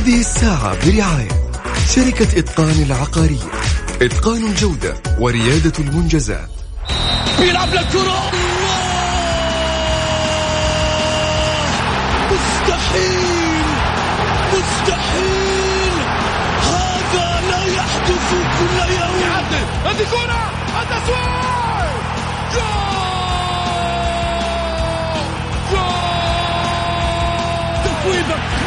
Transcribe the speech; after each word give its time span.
هذه 0.00 0.20
الساعة 0.20 0.86
برعاية 0.86 1.28
شركة 1.94 2.38
إتقان 2.38 2.82
العقارية. 2.86 3.50
إتقان 4.02 4.46
الجودة 4.46 4.94
وريادة 5.18 5.72
المنجزات. 5.78 6.48
بيلعب 7.38 7.68
للكرة 7.68 8.30
مستحيل. 12.32 13.64
مستحيل. 14.52 15.92
هذا 16.62 17.40
لا 17.50 17.64
يحدث 17.64 18.30
كل 18.58 18.92
يوم. 18.94 19.22
هذه 19.84 20.06
كرة. 20.10 20.59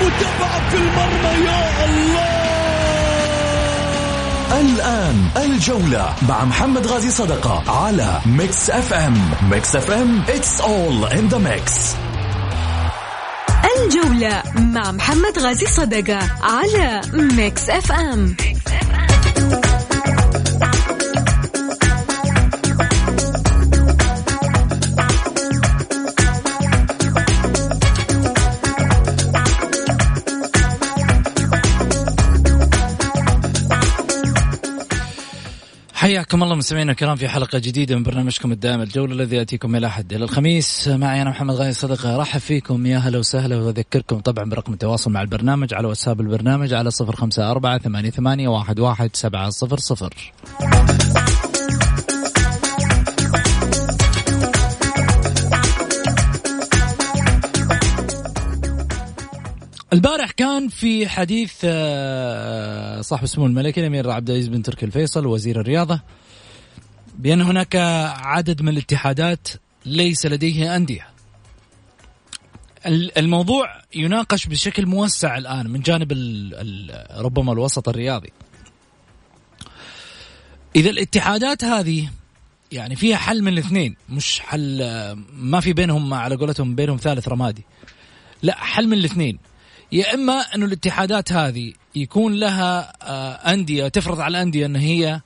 متابعة 0.01 0.69
في 0.69 0.77
المرمى 0.77 1.45
يا 1.45 1.85
الله 1.85 2.43
الآن 4.61 5.15
الجولة 5.37 6.13
مع 6.29 6.45
محمد 6.45 6.87
غازي 6.87 7.11
صدقة 7.11 7.63
على 7.85 8.19
Mix 8.25 8.69
FM. 8.69 9.17
Mix 9.51 9.75
FM 9.75 10.23
it's 10.27 10.61
all 10.61 11.11
in 11.17 11.33
the 11.33 11.39
mix. 11.39 11.95
الجولة 13.77 14.43
مع 14.55 14.91
محمد 14.91 15.39
غازي 15.39 15.65
صدقة 15.65 16.19
على 16.43 17.01
Mix 17.13 17.69
FM, 17.69 18.35
Mix 18.39 18.62
حياكم 36.33 36.43
الله 36.43 36.55
مستمعينا 36.55 36.91
الكرام 36.91 37.15
في 37.15 37.27
حلقة 37.27 37.59
جديدة 37.59 37.95
من 37.95 38.03
برنامجكم 38.03 38.51
الدائم 38.51 38.81
الجولة 38.81 39.13
الذي 39.13 39.35
يأتيكم 39.35 39.75
إلى 39.75 39.87
أحد. 39.87 40.13
إلى 40.13 40.23
الخميس 40.23 40.87
معي 40.87 41.21
أنا 41.21 41.29
محمد 41.29 41.55
غاي 41.55 41.73
صدقه 41.73 42.15
أرحب 42.15 42.39
فيكم. 42.39 42.85
يا 42.85 42.97
هلا 42.97 43.19
وسهلا. 43.19 43.57
وأذكركم 43.57 44.19
طبعا 44.19 44.49
برقم 44.49 44.73
التواصل 44.73 45.11
مع 45.11 45.21
البرنامج 45.21 45.73
على 45.73 45.87
واتساب 45.87 46.21
البرنامج 46.21 46.73
على 46.73 46.91
صفر 46.91 47.15
خمسة 47.15 47.51
أربعة 47.51 47.77
ثمانية 47.77 48.09
ثمانية 48.09 48.47
واحد 48.47 48.79
واحد 48.79 49.15
سبعة 49.15 49.49
صفر 49.49 49.77
صفر. 49.77 50.33
البارح 59.93 60.31
كان 60.31 60.67
في 60.67 61.07
حديث 61.07 61.53
آه، 61.63 63.01
صاحب 63.01 63.23
السمو 63.23 63.45
الملكي 63.45 63.81
الأمير 63.81 64.11
عبد 64.11 64.29
العزيز 64.29 64.47
بن 64.47 64.61
تركي 64.61 64.85
الفيصل 64.85 65.25
وزير 65.25 65.59
الرياضة 65.59 66.01
بأن 67.17 67.41
هناك 67.41 67.75
عدد 68.15 68.61
من 68.61 68.69
الاتحادات 68.69 69.47
ليس 69.85 70.25
لديه 70.25 70.75
أندية. 70.75 71.07
الموضوع 73.17 73.81
يناقش 73.95 74.45
بشكل 74.47 74.85
موسع 74.85 75.37
الآن 75.37 75.69
من 75.69 75.79
جانب 75.79 76.11
ال 76.11 76.53
ال 76.53 77.25
ربما 77.25 77.53
الوسط 77.53 77.89
الرياضي. 77.89 78.31
إذا 80.75 80.89
الاتحادات 80.89 81.63
هذه 81.63 82.09
يعني 82.71 82.95
فيها 82.95 83.17
حل 83.17 83.41
من 83.41 83.53
الاثنين 83.53 83.95
مش 84.09 84.39
حل 84.39 84.81
ما 85.33 85.59
في 85.59 85.73
بينهم 85.73 86.13
على 86.13 86.35
قولتهم 86.35 86.75
بينهم 86.75 86.97
ثالث 86.97 87.27
رمادي. 87.27 87.63
لا 88.43 88.55
حل 88.57 88.87
من 88.87 88.97
الاثنين 88.97 89.39
يا 89.91 90.13
إما 90.13 90.33
انه 90.55 90.65
الاتحادات 90.65 91.31
هذه 91.31 91.73
يكون 91.95 92.33
لها 92.33 92.93
آه، 93.01 93.53
أندية 93.53 93.87
تفرض 93.87 94.19
على 94.19 94.37
الأندية 94.37 94.65
أن 94.65 94.75
هي 94.75 95.21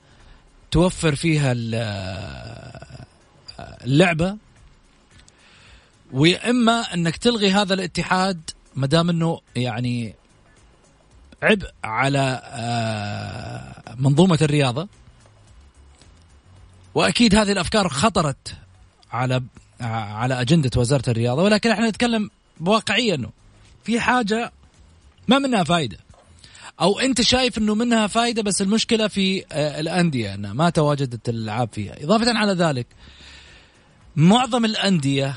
توفر 0.70 1.14
فيها 1.14 1.54
آه، 1.74 3.06
اللعبة 3.84 4.36
ويا 6.12 6.50
اما 6.50 6.94
إنك 6.94 7.16
تلغي 7.16 7.52
هذا 7.52 7.74
الاتحاد 7.74 8.50
ما 8.76 8.86
دام 8.86 9.10
إنه 9.10 9.40
يعني 9.56 10.14
عبء 11.42 11.70
على 11.84 12.40
آه، 12.44 13.94
منظومة 13.98 14.38
الرياضة. 14.42 14.88
وأكيد 16.94 17.34
هذه 17.34 17.52
الأفكار 17.52 17.88
خطرت 17.88 18.56
على 19.12 19.42
على 19.80 20.40
أجندة 20.40 20.70
وزارة 20.76 21.10
الرياضة 21.10 21.42
ولكن 21.42 21.70
إحنا 21.70 21.88
نتكلم 21.88 22.30
بواقعيه 22.60 23.14
انه 23.14 23.30
في 23.84 24.00
حاجة 24.00 24.52
ما 25.28 25.38
منها 25.38 25.64
فايدة. 25.64 25.98
أو 26.80 27.00
أنت 27.00 27.20
شايف 27.20 27.58
إنه 27.58 27.74
منها 27.74 28.06
فايدة 28.06 28.42
بس 28.42 28.62
المشكلة 28.62 29.08
في 29.08 29.44
آه، 29.52 29.80
الأندية 29.80 30.34
انها 30.34 30.52
ما 30.52 30.70
تواجدت 30.70 31.28
الألعاب 31.28 31.68
فيها. 31.72 32.04
إضافة 32.04 32.38
على 32.38 32.52
ذلك 32.52 32.86
معظم 34.16 34.64
الأندية 34.64 35.36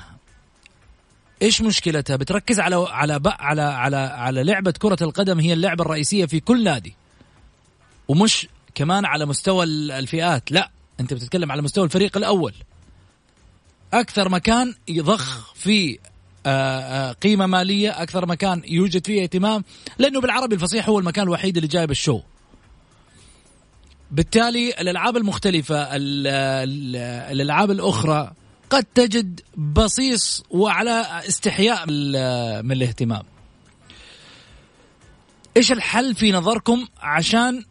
إيش 1.41 1.61
مشكلتها؟ 1.61 2.15
بتركز 2.15 2.59
على 2.59 2.75
على 2.89 3.21
على 3.25 3.61
على 3.61 3.97
على 3.97 4.43
لعبة 4.43 4.71
كرة 4.71 4.97
القدم 5.01 5.39
هي 5.39 5.53
اللعبة 5.53 5.83
الرئيسية 5.83 6.25
في 6.25 6.39
كل 6.39 6.63
نادي. 6.63 6.95
ومش 8.07 8.47
كمان 8.75 9.05
على 9.05 9.25
مستوى 9.25 9.63
الفئات 9.65 10.51
لا 10.51 10.71
أنت 10.99 11.13
بتتكلم 11.13 11.51
على 11.51 11.61
مستوى 11.61 11.83
الفريق 11.83 12.17
الأول. 12.17 12.53
أكثر 13.93 14.29
مكان 14.29 14.75
يضخ 14.87 15.53
في 15.53 15.93
آه، 15.93 16.10
قيمة 17.21 17.45
مالية 17.45 18.01
أكثر 18.01 18.25
مكان 18.25 18.61
يوجد 18.67 19.05
فيه 19.05 19.23
اهتمام 19.23 19.63
لأنه 19.97 20.21
بالعربي 20.21 20.55
الفصيح 20.55 20.89
هو 20.89 20.99
المكان 20.99 21.23
الوحيد 21.23 21.57
اللي 21.57 21.67
جايب 21.67 21.91
الشو. 21.91 22.21
بالتالي 24.11 24.69
الألعاب 24.69 25.17
المختلفة 25.17 25.87
الألعاب 25.91 27.71
الأخرى 27.71 28.31
قد 28.69 28.83
تجد 28.83 29.41
بصيص 29.57 30.43
وعلى 30.49 31.21
استحياء 31.27 31.85
من 32.61 32.71
الاهتمام. 32.71 33.23
إيش 35.57 35.71
الحل 35.71 36.15
في 36.15 36.31
نظركم 36.31 36.87
عشان 37.01 37.65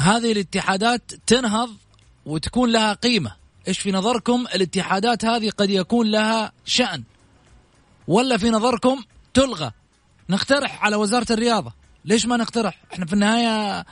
هذه 0.00 0.32
الاتحادات 0.32 1.12
تنهض 1.26 1.70
وتكون 2.26 2.72
لها 2.72 2.92
قيمة؟ 2.92 3.32
إيش 3.68 3.78
في 3.78 3.92
نظركم 3.92 4.46
الاتحادات 4.54 5.24
هذه 5.24 5.50
قد 5.50 5.70
يكون 5.70 6.06
لها 6.06 6.52
شأن؟ 6.64 7.02
ولا 8.08 8.36
في 8.36 8.50
نظركم 8.50 9.04
تلغى؟ 9.34 9.70
نقترح 10.30 10.84
على 10.84 10.96
وزارة 10.96 11.26
الرياضة. 11.30 11.72
ليش 12.04 12.26
ما 12.26 12.36
نقترح؟ 12.36 12.82
إحنا 12.92 13.06
في 13.06 13.12
النهاية 13.12 13.84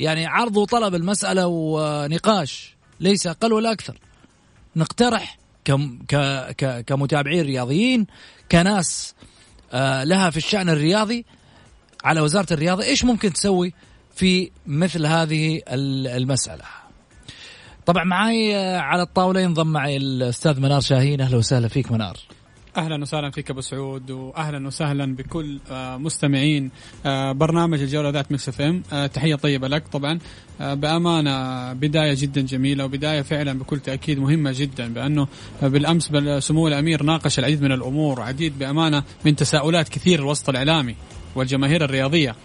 يعني 0.00 0.26
عرض 0.26 0.56
وطلب 0.56 0.94
المسألة 0.94 1.46
ونقاش 1.46 2.76
ليس 3.00 3.26
أقل 3.26 3.52
ولا 3.52 3.72
أكثر. 3.72 3.98
نقترح 4.76 5.38
كم 5.64 5.98
ك 6.08 6.16
ك 6.56 6.84
كمتابعين 6.84 7.44
رياضيين 7.46 8.06
كناس 8.52 9.14
آه 9.72 10.04
لها 10.04 10.30
في 10.30 10.36
الشأن 10.36 10.68
الرياضي 10.68 11.24
على 12.04 12.20
وزارة 12.20 12.52
الرياضة 12.52 12.84
إيش 12.84 13.04
ممكن 13.04 13.32
تسوي 13.32 13.74
في 14.14 14.50
مثل 14.66 15.06
هذه 15.06 15.62
المسألة؟ 15.68 16.64
طبعا 17.86 18.04
معي 18.04 18.56
آه، 18.56 18.78
على 18.78 19.02
الطاولة 19.02 19.40
ينضم 19.40 19.66
معي 19.66 19.96
الأستاذ 19.96 20.60
منار 20.60 20.80
شاهين. 20.80 21.20
أهلا 21.20 21.36
وسهلا 21.36 21.68
فيك 21.68 21.92
منار. 21.92 22.16
أهلا 22.76 23.02
وسهلا 23.02 23.30
فيك 23.30 23.50
أبو 23.50 23.60
سعود 23.60 24.10
واهلا 24.10 24.66
وسهلا 24.66 25.16
بكل 25.16 25.58
آه، 25.70 25.96
مستمعين 25.96 26.70
آه، 27.06 27.32
برنامج 27.32 27.80
الجولة 27.80 28.10
ذات 28.10 28.32
Mix 28.32 28.48
FM. 28.48 28.82
آه، 28.92 29.06
تحية 29.06 29.34
طيبة 29.34 29.68
لك 29.68 29.88
طبعا. 29.88 30.18
بأمانة 30.60 31.72
بداية 31.72 32.14
جدا 32.18 32.40
جميلة 32.40 32.84
وبداية 32.84 33.22
فعلا 33.22 33.58
بكل 33.58 33.80
تأكيد 33.80 34.18
مهمة 34.18 34.54
جدا 34.56 34.94
بأنه 34.94 35.28
بالأمس 35.62 36.12
سمو 36.38 36.68
الأمير 36.68 37.02
ناقش 37.02 37.38
العديد 37.38 37.62
من 37.62 37.72
الأمور 37.72 38.20
وعديد 38.20 38.58
بأمانة 38.58 39.02
من 39.24 39.36
تساؤلات 39.36 39.88
كثير 39.88 40.18
الوسط 40.18 40.48
الإعلامي 40.48 40.96
والجماهير 41.34 41.84
الرياضية. 41.84 42.36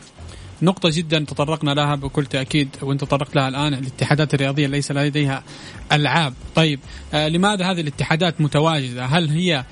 نقطة 0.61 0.89
جدا 0.93 1.19
تطرقنا 1.19 1.71
لها 1.71 1.95
بكل 1.95 2.25
تأكيد 2.25 2.69
وانت 2.81 3.01
تطرقت 3.01 3.35
لها 3.35 3.47
الآن 3.47 3.73
الاتحادات 3.73 4.33
الرياضية 4.33 4.67
ليس 4.67 4.91
لديها 4.91 5.43
ألعاب. 5.91 6.33
طيب 6.55 6.79
آه 7.13 7.27
لماذا 7.27 7.71
هذه 7.71 7.81
الاتحادات 7.81 8.41
متواجدة؟ 8.41 9.05
هل 9.05 9.29
هي 9.29 9.65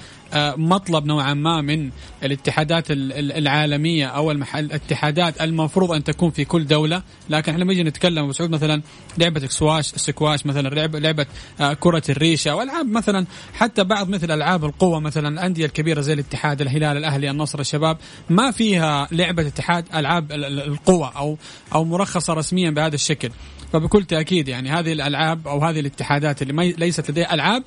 مطلب 0.58 1.06
نوعا 1.06 1.34
ما 1.34 1.62
من 1.62 1.90
الاتحادات 2.24 2.86
العالمية 2.90 4.06
أو 4.06 4.32
الاتحادات 4.32 5.42
المفروض 5.42 5.92
أن 5.92 6.04
تكون 6.04 6.32
في 6.32 6.46
كل 6.46 6.68
دولة. 6.68 7.04
لكن 7.30 7.52
إحنا 7.52 7.64
لما 7.64 7.74
نجي 7.74 7.84
نتكلم 7.84 8.32
سعود 8.32 8.50
مثلا 8.50 8.82
لعبة 9.18 9.48
سكواش 9.48 9.86
سكواش 9.86 10.46
مثلا 10.46 10.70
لعبه 10.70 11.00
لعبة 11.00 11.26
آه، 11.62 11.74
كرة 11.74 12.04
الريشة 12.10 12.56
والعاب 12.56 12.88
مثلا. 12.88 13.26
حتى 13.54 13.84
بعض 13.84 14.10
مثل 14.10 14.32
ألعاب 14.32 14.66
القوة 14.66 15.00
مثلا 15.00 15.28
الأندية 15.28 15.66
الكبيرة 15.66 16.02
زي 16.02 16.14
الاتحاد 16.14 16.62
الهلال 16.62 16.98
الأهلي 16.98 17.30
النصر 17.30 17.60
الشباب 17.60 17.98
ما 18.30 18.52
فيها 18.52 19.08
لعبة 19.12 19.48
اتحاد 19.48 19.86
ألعاب 19.96 20.32
القوة 20.32 21.18
أو 21.18 21.38
أو 21.74 21.86
مرخصة 21.86 22.34
رسميا 22.34 22.70
بهذا 22.70 22.96
الشكل. 22.96 23.30
فبكل 23.74 24.04
تأكيد 24.04 24.48
يعني 24.48 24.70
هذه 24.70 24.94
الألعاب 24.94 25.48
أو 25.48 25.60
هذه 25.60 25.80
الاتحادات 25.80 26.42
اللي 26.42 26.72
ليست 26.72 27.12
لديها 27.12 27.34
ألعاب 27.34 27.64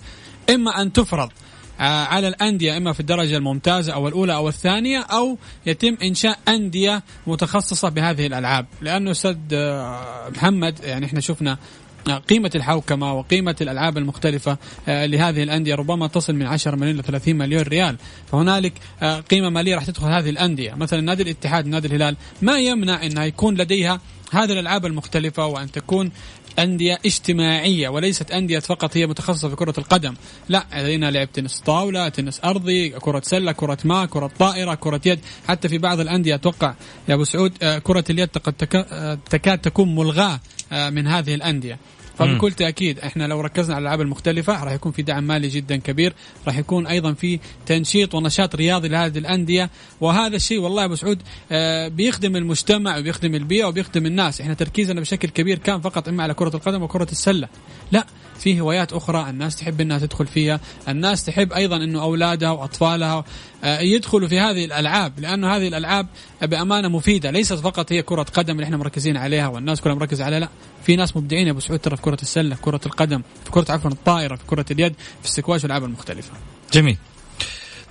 إما 0.51 0.83
أن 0.83 0.93
تفرض 0.93 1.29
آه، 1.29 1.46
على 1.85 2.29
الأندية 2.29 2.77
إما 2.77 2.93
في 2.93 3.01
الدرجة 3.01 3.37
الممتازة 3.37 3.93
أو 3.93 4.09
الأولى 4.09 4.35
أو 4.35 4.49
الثانية 4.49 4.99
أو 4.99 5.39
يتم 5.67 5.97
إنشاء 6.03 6.39
أندية 6.49 7.03
متخصصة 7.27 7.89
بهذه 7.89 8.27
الألعاب. 8.27 8.67
لأنه 8.83 9.11
أستاذ 9.11 9.37
آه، 9.53 10.29
محمد 10.29 10.81
يعني 10.85 11.07
إحنا 11.07 11.21
شفنا 11.21 11.59
قيمة 12.29 12.51
الحوكمة 12.55 13.15
وقيمة 13.15 13.57
الألعاب 13.61 13.99
المختلفة 13.99 14.59
آه، 14.89 15.07
لهذه 15.07 15.43
الأندية 15.43 15.75
ربما 15.75 16.07
تصل 16.07 16.35
من 16.35 16.47
10 16.47 16.77
مليون 16.77 16.97
ل 16.97 17.03
30 17.03 17.37
مليون 17.37 17.63
ريال. 17.63 17.97
فهنالك 18.33 18.73
آه، 19.03 19.21
قيمة 19.21 19.51
مالية 19.51 19.75
راح 19.75 19.85
تدخل 19.85 20.07
هذه 20.07 20.31
الأندية. 20.31 20.75
مثلا 20.75 21.01
نادي 21.01 21.23
الاتحاد 21.23 21.67
نادي 21.67 21.89
الهلال 21.89 22.17
ما 22.43 22.59
يمنع 22.59 23.07
أنها 23.07 23.25
يكون 23.25 23.55
لديها 23.55 24.01
هذه 24.33 24.53
الألعاب 24.53 24.87
المختلفة 24.87 25.47
وأن 25.47 25.73
تكون 25.73 26.11
أندية 26.59 26.99
اجتماعية 27.07 27.89
وليست 27.89 28.31
أندية 28.31 28.59
فقط 28.59 28.97
هي 28.97 29.07
متخصصة 29.07 29.49
في 29.49 29.57
كرة 29.57 29.75
القدم. 29.79 30.15
لا 30.49 30.67
لدينا 30.75 31.11
لعب 31.11 31.33
تنس 31.33 31.61
طاولة 31.61 32.09
تنس 32.09 32.41
أرضي 32.45 32.89
كرة 32.89 33.23
سلة 33.25 33.53
كرة 33.53 33.79
ماء 33.85 34.07
كرة 34.07 34.31
طائرة 34.39 34.75
كرة 34.75 35.01
يد. 35.07 35.21
حتى 35.49 35.69
في 35.69 35.79
بعض 35.79 36.01
الأندية 36.01 36.35
أتوقع 36.35 36.75
يا 37.09 37.15
أبو 37.15 37.25
سعود 37.25 37.53
آه، 37.63 37.79
كرة 37.79 38.05
اليد 38.11 38.29
قد 38.29 38.53
تكاد 39.31 39.59
تكون 39.59 39.95
ملغاة 39.95 40.41
من 40.73 41.07
هذه 41.07 41.35
الأندية. 41.35 41.79
فبكل 42.19 42.53
تأكيد 42.53 42.99
إحنا 42.99 43.27
لو 43.27 43.41
ركزنا 43.41 43.75
على 43.75 43.83
الألعاب 43.83 44.01
المختلفة 44.01 44.65
راح 44.65 44.73
يكون 44.73 44.93
في 44.93 45.03
دعم 45.03 45.25
مالي 45.25 45.49
جدا 45.49 45.77
كبير 45.77 46.15
راح 46.47 46.59
يكون 46.59 46.87
أيضا 46.87 47.13
في 47.13 47.41
تنشيط 47.67 48.15
ونشاط 48.15 48.55
رياضي 48.55 48.89
لهذه 48.89 49.19
الأندية. 49.19 49.71
وهذا 50.01 50.37
الشيء 50.37 50.61
والله 50.61 50.85
أبو 50.85 50.95
سعود 50.95 51.23
آه، 51.53 51.89
بيخدم 51.89 52.37
المجتمع 52.37 52.99
وبيخدم 52.99 53.35
البيئة 53.35 53.65
وبيخدم 53.65 54.07
الناس. 54.07 54.41
إحنا 54.41 54.55
تركيزنا 54.55 55.01
بشكل 55.01 55.29
كبير 55.29 55.59
كان 55.59 55.81
فقط 55.81 56.09
إما 56.09 56.23
على 56.23 56.35
كرة 56.35 56.57
القدم 56.57 56.83
وكرة 56.83 57.09
السلة. 57.13 57.49
لا 57.93 58.07
في 58.39 58.61
هوايات 58.61 58.93
أخرى 58.93 59.31
الناس 59.31 59.57
تحب 59.57 59.81
إنها 59.81 59.99
تدخل 59.99 60.27
فيها 60.27 60.61
الناس 60.89 61.25
تحب 61.25 61.53
أيضا 61.53 61.77
إنه 61.77 62.03
أولادها 62.03 62.51
وأطفالها 62.51 63.25
يدخلوا 63.67 64.29
في 64.29 64.41
هذه 64.41 64.65
الألعاب 64.65 65.21
لأنه 65.21 65.57
هذه 65.57 65.69
الألعاب 65.69 66.07
بأمانة 66.43 66.89
مفيدة. 66.89 67.31
ليست 67.31 67.55
فقط 67.55 67.93
هي 67.93 68.03
كرة 68.03 68.23
قدم 68.23 68.55
اللي 68.55 68.65
إحنا 68.65 68.77
مركزين 68.77 69.17
عليها 69.17 69.49
والناس 69.49 69.81
كلها 69.81 69.95
مركزة 69.95 70.25
عليها 70.25 70.41
لا. 70.41 70.49
في 70.83 70.97
ناس 70.97 71.17
مبدعين 71.17 71.47
يا 71.47 71.53
أبو 71.53 71.61
سعود 71.61 71.79
ترى 71.79 71.97
في 71.97 72.03
كرة 72.03 72.19
السلة 72.23 72.57
كرة 72.63 72.81
القدم 72.87 73.23
في 73.45 73.51
كرة 73.51 73.67
عفوا 73.73 73.91
الطائرة 73.91 74.37
في 74.37 74.47
كرة 74.47 74.65
اليد 74.71 74.95
في 74.95 75.25
السكواش 75.25 75.63
والالعاب 75.63 75.85
المختلفة. 75.85 76.33
جميل. 76.73 76.97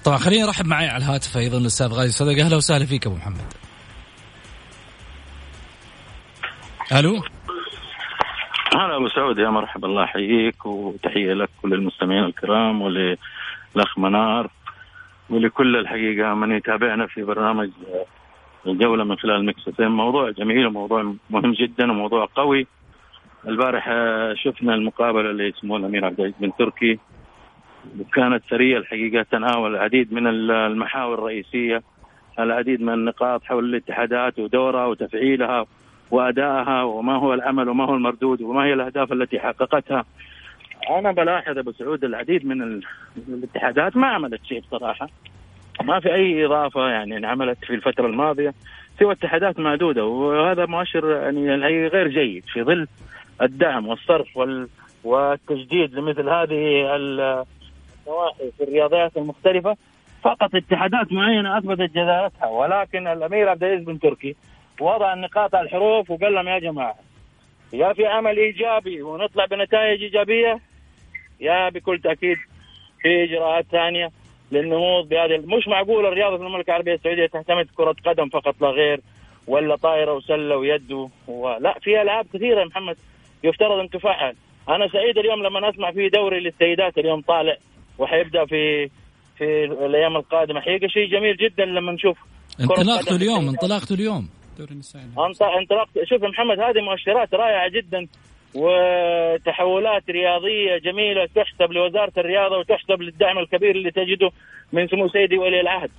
طبعا 0.04 0.18
خليني 0.18 0.44
أرحب 0.44 0.66
معي 0.66 0.88
على 0.88 1.06
الهاتف 1.06 1.38
أيضا 1.38 1.58
الأستاذ 1.58 1.88
غازي 1.88 2.12
صدق 2.12 2.44
أهلا 2.44 2.56
وسهلا 2.56 2.86
فيك 2.86 3.08
أبو 3.08 3.16
محمد. 3.16 3.54
ألو؟ 6.92 7.24
هلا 8.74 8.98
أبو 8.98 9.10
سعود 9.16 9.38
يا 9.38 9.50
مرحبا. 9.50 9.88
الله 9.88 10.04
يحييك 10.04 10.66
وتحية 10.66 11.34
لك 11.34 11.50
وللمستمعين 11.64 12.24
الكرام 12.24 12.82
وللأخ 12.82 13.98
منار. 13.98 14.50
ولكل 15.30 15.76
الحقيقة 15.76 16.34
من 16.34 16.52
يتابعنا 16.52 17.08
في 17.08 17.24
برنامج 17.24 17.70
الجولة 18.68 19.04
من 19.04 19.16
خلال 19.16 19.46
مكس 19.46 19.80
موضوع 19.80 20.30
جميل 20.30 20.68
وموضوع 20.68 21.14
مهم 21.30 21.54
جدا 21.54 21.92
وموضوع 21.92 22.28
قوي. 22.36 22.68
البارح 23.48 23.90
شفنا 24.34 24.76
المقابلة 24.76 25.30
اللي 25.30 25.50
اسمه 25.50 25.78
الأمير 25.78 26.06
عبد 26.06 26.20
العزيز 26.20 26.36
بن 26.40 26.52
تركي. 26.60 27.00
وكانت 28.00 28.44
ثريه 28.50 28.78
الحقيقة 28.78 29.26
تناول 29.32 29.76
العديد 29.76 30.14
من 30.14 30.28
المحاور 30.52 31.14
الرئيسية 31.14 31.84
العديد 32.40 32.82
من 32.82 32.94
النقاط 32.94 33.44
حول 33.44 33.66
الاتحادات 33.66 34.40
ودورها 34.40 34.86
وتفعيلها 34.86 35.66
وأدائها 36.12 36.84
وما 36.84 37.16
هو 37.16 37.34
العمل 37.34 37.70
وما 37.70 37.86
هو 37.86 37.96
المردود 37.96 38.42
وما 38.42 38.64
هي 38.64 38.74
الأهداف 38.74 39.14
التي 39.14 39.40
حققتها. 39.40 40.06
أنا 40.90 41.12
بلاحظ 41.12 41.58
أبو 41.58 41.72
سعود 41.72 42.04
العديد 42.04 42.46
من 42.46 42.82
الاتحادات 43.28 43.98
ما 43.98 44.08
عملت 44.08 44.46
شيء 44.46 44.60
بصراحة. 44.60 45.10
ما 45.84 46.00
في 46.00 46.14
أي 46.14 46.46
إضافة 46.46 46.90
يعني 46.90 47.18
انعملت 47.18 47.66
في 47.66 47.74
الفترة 47.74 48.08
الماضية 48.08 48.54
سوى 49.00 49.14
اتحادات 49.14 49.60
معدوده 49.60 50.06
وهذا 50.06 50.66
مؤشر 50.66 51.12
يعني 51.12 51.56
غير 51.88 52.08
جيد 52.08 52.44
في 52.46 52.64
ظل 52.64 52.88
الدعم 53.42 53.88
والصرف 53.88 54.38
وال 54.38 54.68
والتجديد 55.04 55.94
لمثل 55.94 56.30
هذه 56.30 56.96
النواحي 56.96 58.52
في 58.58 58.64
الرياضيات 58.64 59.18
المختلفة. 59.18 59.78
فقط 60.24 60.56
اتحادات 60.56 61.12
معينة 61.12 61.58
أثبتت 61.58 61.92
جدارتها 61.92 62.48
ولكن 62.48 63.08
الأمير 63.08 63.50
عبد 63.50 63.64
العزيز 63.64 63.86
بن 63.86 64.00
تركي 64.00 64.36
وضع 64.82 65.14
النقاط 65.14 65.56
على 65.56 65.66
الحروف 65.66 66.12
وقال 66.12 66.34
لهم 66.34 66.48
يا 66.48 66.60
جماعة 66.60 66.96
يا 67.74 67.94
في 67.94 68.06
عمل 68.06 68.38
إيجابي 68.38 69.02
ونطلع 69.02 69.46
بنتائج 69.46 70.04
إيجابية 70.04 70.60
يا 71.40 71.70
بكل 71.70 72.00
تأكيد 72.00 72.38
في 73.02 73.24
إجراءات 73.24 73.66
ثانية 73.72 74.12
للنهوض 74.52 75.10
بهذه 75.10 75.38
مش 75.38 75.68
معقول 75.68 76.06
الرياضة 76.06 76.38
في 76.38 76.44
المملكة 76.44 76.70
العربية 76.70 76.94
السعودية 76.94 77.26
تعتمد 77.26 77.68
كرة 77.76 77.96
قدم 78.06 78.30
فقط 78.30 78.56
لا 78.62 78.68
غير 78.68 79.02
ولا 79.48 79.76
طايره 79.76 80.14
وسلة 80.14 80.58
ويد 80.58 80.92
لا 81.60 81.80
في 81.82 82.02
ألعاب 82.02 82.26
كثيرة 82.34 82.60
يا 82.60 82.66
محمد 82.66 82.98
يفترض 83.44 83.80
ان 83.80 83.90
تفعل 83.90 84.36
أنا 84.70 84.88
سعيد 84.88 85.18
اليوم 85.18 85.44
لما 85.44 85.70
اسمع 85.70 85.92
في 85.92 86.10
دوري 86.10 86.40
للسيدات 86.40 86.98
اليوم 86.98 87.22
طالع 87.22 87.58
وحيبدأ 87.98 88.46
في 88.46 88.90
في 89.38 89.64
الأيام 89.64 90.16
القادمة. 90.16 90.62
حقيقة 90.62 90.88
شيء 90.88 91.10
جميل 91.10 91.38
جدا 91.38 91.66
لما 91.66 91.92
نشوف 91.92 92.18
انطلاقته 92.60 93.16
اليوم 93.16 93.48
انطلاقته 93.50 93.94
اليوم. 93.94 94.30
دوري 94.58 94.72
النسائي. 94.72 95.06
انطلاق 95.60 95.88
شوف 96.04 96.24
يا 96.24 96.28
محمد 96.28 96.60
هذه 96.60 96.82
مؤشرات 96.82 97.34
رائعة 97.34 97.70
جدا 97.70 98.08
وتحولات 98.56 100.10
رياضية 100.10 100.78
جميلة 100.78 101.26
تحسب 101.36 101.72
لوزارة 101.72 102.12
الرياضة 102.18 102.58
وتحسب 102.58 103.02
للدعم 103.02 103.38
الكبير 103.38 103.72
اللي 103.72 103.92
تجده 103.92 104.32
من 104.74 104.88
سمو 104.88 105.10
سيدي 105.10 105.38
ولي 105.38 105.62
العهد. 105.62 105.92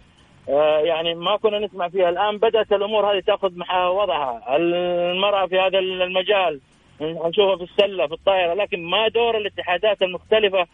آه 0.49 0.79
يعني 0.79 1.15
ما 1.15 1.37
كنا 1.37 1.59
نسمع 1.59 1.89
فيها. 1.89 2.09
الآن 2.09 2.39
بدأت 2.39 2.73
الأمور 2.73 3.13
هذه 3.13 3.21
تأخذ 3.21 3.53
وضعها. 3.89 4.57
المرأة 4.57 5.47
في 5.47 5.59
هذا 5.59 5.79
المجال 5.79 6.61
نشوفها 7.01 7.57
في 7.57 7.63
السلة 7.63 8.07
في 8.07 8.13
الطائرة 8.13 8.55
لكن 8.55 8.83
ما 8.83 9.09
دور 9.09 9.37
الاتحادات 9.37 10.03
المختلفة 10.03 10.67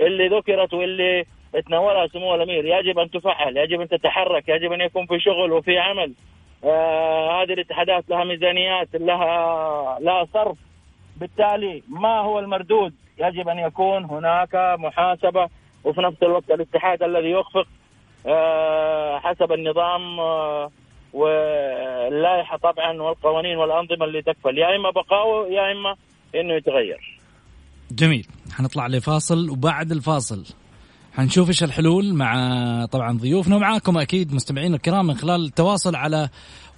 اللي 0.00 0.28
ذكرت 0.28 0.74
واللي 0.74 1.24
تناولها 1.66 2.06
سمو 2.06 2.34
الأمير. 2.34 2.64
يجب 2.64 2.98
أن 2.98 3.10
تفعل 3.10 3.56
يجب 3.56 3.80
أن 3.80 3.88
تتحرك 3.88 4.48
يجب 4.48 4.72
أن 4.72 4.80
يكون 4.80 5.06
في 5.06 5.20
شغل 5.20 5.52
وفي 5.52 5.78
عمل. 5.78 6.12
آه 6.64 7.42
هذه 7.42 7.52
الاتحادات 7.52 8.04
لها 8.10 8.24
ميزانيات 8.24 8.88
لها 8.94 9.98
لها 10.00 10.24
صرف. 10.24 10.56
بالتالي 11.20 11.82
ما 11.88 12.18
هو 12.20 12.38
المردود؟ 12.38 12.94
يجب 13.18 13.48
أن 13.48 13.58
يكون 13.58 14.04
هناك 14.04 14.54
محاسبة 14.78 15.48
وفي 15.84 16.00
نفس 16.00 16.22
الوقت 16.22 16.50
الاتحاد 16.50 17.02
الذي 17.02 17.30
يخفق 17.30 17.66
آه 18.26 19.18
حسب 19.18 19.52
النظام 19.52 20.20
آه 20.20 20.70
واللائحة 21.12 22.56
طبعا 22.56 23.02
والقوانين 23.02 23.56
والأنظمة 23.56 24.04
اللي 24.04 24.22
تكفل. 24.22 24.58
يا 24.58 24.76
إما 24.76 24.90
بقاؤه 24.90 25.48
يا 25.48 25.72
إما 25.72 25.96
إنه 26.34 26.54
يتغير. 26.54 27.20
جميل. 27.90 28.26
حنطلع 28.52 28.86
لفاصل 28.86 29.50
وبعد 29.50 29.90
الفاصل. 29.90 30.44
حنشوف 31.16 31.48
إيش 31.48 31.62
الحلول 31.62 32.14
مع 32.14 32.84
طبعا 32.84 33.18
ضيوفنا. 33.18 33.56
ومعاكم 33.56 33.98
أكيد 33.98 34.34
مستمعين 34.34 34.74
الكرام 34.74 35.06
من 35.06 35.16
خلال 35.16 35.44
التواصل 35.44 35.96
على 35.96 36.28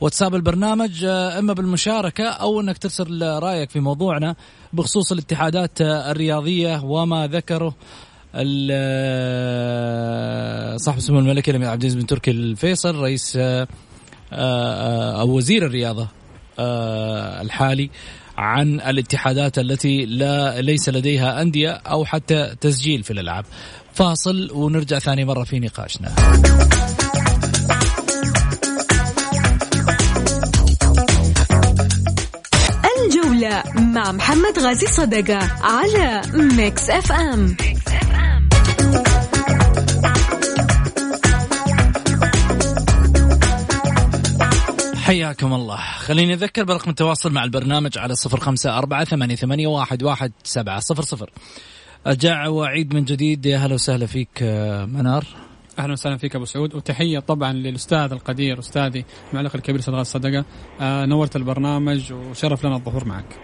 واتساب 0.01 0.35
البرنامج. 0.35 1.05
آه، 1.05 1.39
أما 1.39 1.53
بالمشاركة 1.53 2.25
أو 2.25 2.61
إنك 2.61 2.79
ترسل 2.79 3.23
رأيك 3.23 3.71
في 3.71 3.81
موضوعنا 3.81 4.35
بخصوص 4.73 5.13
الاتحادات 5.13 5.81
الرياضية 5.81 6.85
وما 6.85 7.27
ذكره 7.27 7.75
آه، 8.35 8.47
صاحب 10.77 10.99
السمو 10.99 11.19
الملكي 11.19 11.51
الأمير 11.51 11.69
عبد 11.69 11.83
العزيز 11.83 12.01
بن 12.01 12.07
تركي 12.07 12.31
الفيصل 12.31 12.95
رئيس 12.95 13.39
آه، 13.41 13.67
أو 15.21 15.37
وزير 15.37 15.67
الرياضة 15.67 16.09
الحالي. 17.41 17.91
عن 18.39 18.81
الاتحادات 18.81 19.59
التي 19.59 20.07
لا 20.07 20.61
ليس 20.61 20.89
لديها 20.89 21.43
أندية 21.43 21.71
أو 21.71 22.05
حتى 22.05 22.55
تسجيل 22.61 23.03
في 23.03 23.11
الألعاب. 23.11 23.45
فاصل 23.95 24.51
ونرجع 24.53 24.99
ثاني 24.99 25.25
مرة 25.25 25.45
في 25.45 25.61
نقاشنا. 25.61 26.15
الجولة 33.07 33.63
مع 33.75 34.13
محمد 34.13 34.59
غازي 34.59 34.87
صدقة 34.87 35.39
على 35.63 36.23
Mix 36.35 36.91
FM 36.91 37.57
حياكم 45.13 45.53
الله. 45.53 45.77
خليني 45.77 46.35
أذكر 46.35 46.65
برقم 46.65 46.91
التواصل 46.91 47.33
مع 47.33 47.45
البرنامج 47.45 47.99
على 47.99 48.15
صفر 48.15 48.41
خمسة 48.41 48.79
أربعة 48.79 49.05
ثمانية, 49.05 49.35
ثمانية 49.35 49.67
واحد, 49.67 50.03
واحد 50.03 50.33
سبعة 50.43 50.79
صفر 50.79 51.03
صفر. 51.03 51.31
أرجع 52.07 52.49
وأعيد 52.49 52.95
من 52.95 53.05
جديد. 53.05 53.47
يا 53.47 53.59
هلا 53.59 53.75
وسهلا 53.75 54.07
فيك 54.07 54.43
منار. 54.89 55.25
أهلا 55.79 55.93
وسهلا 55.93 56.17
فيك 56.17 56.37
أبو 56.37 56.45
سعود. 56.45 56.75
وتحية 56.75 57.19
طبعا 57.19 57.53
للأستاذ 57.53 58.13
القدير 58.13 58.59
أستاذي 58.59 59.05
المعلق 59.31 59.57
الكبير 59.57 59.81
أستاذ 59.81 59.95
الصدقة. 59.95 60.45
آه 60.81 61.05
نورت 61.05 61.37
البرنامج 61.37 62.13
وشرف 62.13 62.67
لنا 62.67 62.77
الظهور 62.77 63.05
معك. 63.05 63.37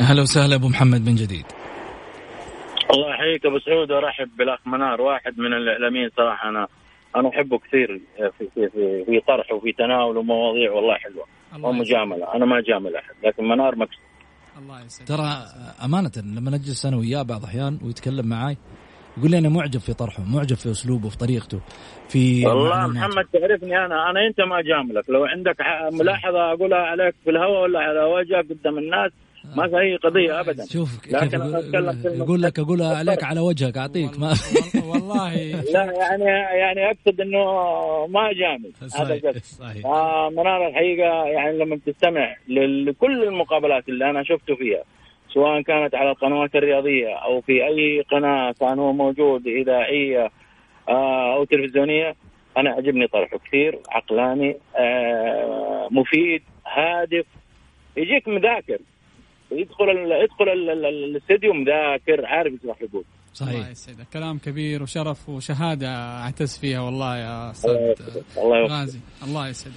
أهلا 0.00 0.22
وسهلا 0.22 0.54
أبو 0.54 0.68
محمد 0.68 1.00
من 1.08 1.14
جديد. 1.14 1.46
الله 2.90 3.14
يحييك 3.14 3.46
أبو 3.46 3.58
سعود. 3.58 3.90
وارحب 3.90 4.28
بالأخ 4.38 4.60
منار 4.66 5.00
واحد 5.00 5.38
من 5.38 5.52
الإعلاميين 5.52 6.10
صراحة 6.16 6.48
أنا. 6.48 6.66
أنا 7.16 7.28
أحبه 7.28 7.58
كثير 7.58 8.00
في 8.16 8.48
في 8.54 8.68
في, 8.68 9.04
في 9.04 9.20
طرحه 9.28 9.54
وفي 9.54 9.72
تناول 9.72 10.16
ومواضيع 10.16 10.72
والله 10.72 10.94
حلوة. 10.94 11.24
ومجامله 11.62 12.34
أنا 12.34 12.46
ما 12.46 12.60
جامل 12.60 12.96
أحد 12.96 13.14
لكن 13.24 13.44
منار 13.44 13.76
مكسب. 13.76 13.98
الله 14.58 14.84
يسعدك. 14.84 15.08
ترى 15.08 15.44
أمانة 15.84 16.10
لما 16.16 16.50
نجلس 16.50 16.86
أنا 16.86 16.96
وياه 16.96 17.22
بعض 17.22 17.40
الاحيان 17.40 17.78
ويتكلم 17.84 18.26
معاي 18.26 18.56
يقول 19.18 19.30
لي 19.30 19.38
أنا 19.38 19.48
معجب 19.48 19.80
في 19.80 19.94
طرحه 19.94 20.22
معجب 20.34 20.56
في 20.56 20.70
أسلوبه 20.70 21.08
في 21.08 21.16
طريقته 21.18 21.60
في 22.08 22.46
والله 22.46 22.86
محمد 22.86 23.24
تعرفني 23.32 23.76
أنا 23.78 24.10
أنا 24.10 24.26
أنت 24.26 24.40
ما 24.40 24.60
جاملك 24.62 25.10
لو 25.10 25.24
عندك 25.24 25.56
ملاحظة 25.92 26.52
أقولها 26.52 26.78
عليك 26.78 27.14
في 27.24 27.30
الهواء 27.30 27.62
ولا 27.62 27.78
على 27.78 28.00
وجهك 28.02 28.46
قدام 28.50 28.78
الناس 28.78 29.10
ما 29.56 29.68
في 29.68 29.78
أي 29.78 29.96
قضية 29.96 30.40
ابدا. 30.40 30.64
شوف 30.66 31.06
لكن 31.12 31.40
أنا 31.40 31.58
أتكلم 31.58 32.22
يقول 32.22 32.42
لك 32.42 32.58
اقولها 32.58 32.96
عليك 32.96 33.24
على 33.24 33.40
وجهك 33.40 33.76
أعطيك. 33.78 34.18
ما 34.18 34.34
والله 34.86 35.34
لا 35.74 35.84
يعني 35.84 36.24
يعني 36.58 36.90
أقصد 36.90 37.20
إنه 37.20 37.44
ما 38.06 38.32
جامد. 38.32 38.72
هذا 38.94 39.32
صحيح. 39.42 39.86
آه 39.86 40.30
منار 40.30 40.68
الحقيقة 40.68 41.24
يعني 41.24 41.58
لما 41.58 41.78
تستمع 41.86 42.36
لكل 42.48 43.22
المقابلات 43.24 43.88
اللي 43.88 44.10
أنا 44.10 44.22
شفته 44.22 44.54
فيها 44.54 44.82
سواء 45.34 45.60
كانت 45.62 45.94
على 45.94 46.10
القنوات 46.10 46.54
الرياضية 46.54 47.14
أو 47.14 47.40
في 47.40 47.66
أي 47.66 48.00
قناة 48.00 48.52
كان 48.60 48.78
هو 48.78 48.92
موجود 48.92 49.46
إذاعية 49.46 50.30
آه 50.88 51.34
أو 51.34 51.44
تلفزيونية 51.44 52.14
أنا 52.56 52.70
عجبني 52.70 53.06
طرحه 53.06 53.38
كثير 53.38 53.78
عقلاني 53.88 54.56
آه 54.76 55.88
مفيد 55.90 56.42
هادف 56.66 57.26
يجيك 57.96 58.28
مذاكر. 58.28 58.78
يدخل 59.52 59.88
يدخل 60.22 60.48
الاستديو 60.88 61.52
مذاكر 61.52 62.26
عارف 62.26 62.52
إيش 62.52 62.60
راح 62.64 62.82
يقول 62.82 63.04
صحيح. 63.34 63.54
الله 63.54 63.68
يسعدك. 63.70 64.06
كلام 64.12 64.38
كبير 64.38 64.82
وشرف 64.82 65.28
وشهادة 65.28 65.88
أعتز 65.88 66.58
فيها 66.58 66.80
والله 66.80 67.16
يا 67.16 67.50
أستاذ 67.50 67.70
الله 68.36 68.66
غازي. 68.66 68.98
الله 69.22 69.48
يسعدك. 69.48 69.76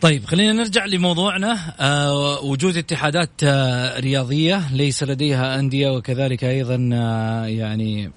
طيب 0.00 0.24
خلينا 0.24 0.52
نرجع 0.52 0.84
لموضوعنا. 0.84 1.74
آه 1.80 2.44
وجود 2.44 2.76
اتحادات 2.76 3.30
آه 3.44 4.00
رياضية 4.00 4.74
ليس 4.74 5.02
لديها 5.02 5.58
أندية 5.58 5.90
وكذلك 5.90 6.44
أيضا 6.44 6.90
آه 6.92 7.46
يعني 7.46 8.10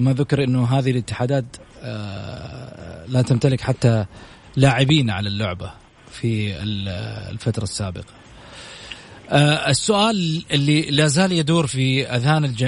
ما 0.00 0.12
ذكر 0.12 0.44
إنه 0.44 0.64
هذه 0.78 0.90
الاتحادات 0.90 1.56
آه 1.82 3.06
لا 3.08 3.22
تمتلك 3.22 3.60
حتى 3.60 4.06
لاعبين 4.56 5.10
على 5.10 5.28
اللعبة 5.28 5.72
في 6.10 6.62
الفترة 7.32 7.62
السابقة. 7.62 8.14
السؤال 9.32 10.44
اللي 10.50 10.82
لا 10.82 11.06
زال 11.06 11.32
يدور 11.32 11.66
في 11.66 12.06
أذهان 12.06 12.44
الج... 12.44 12.64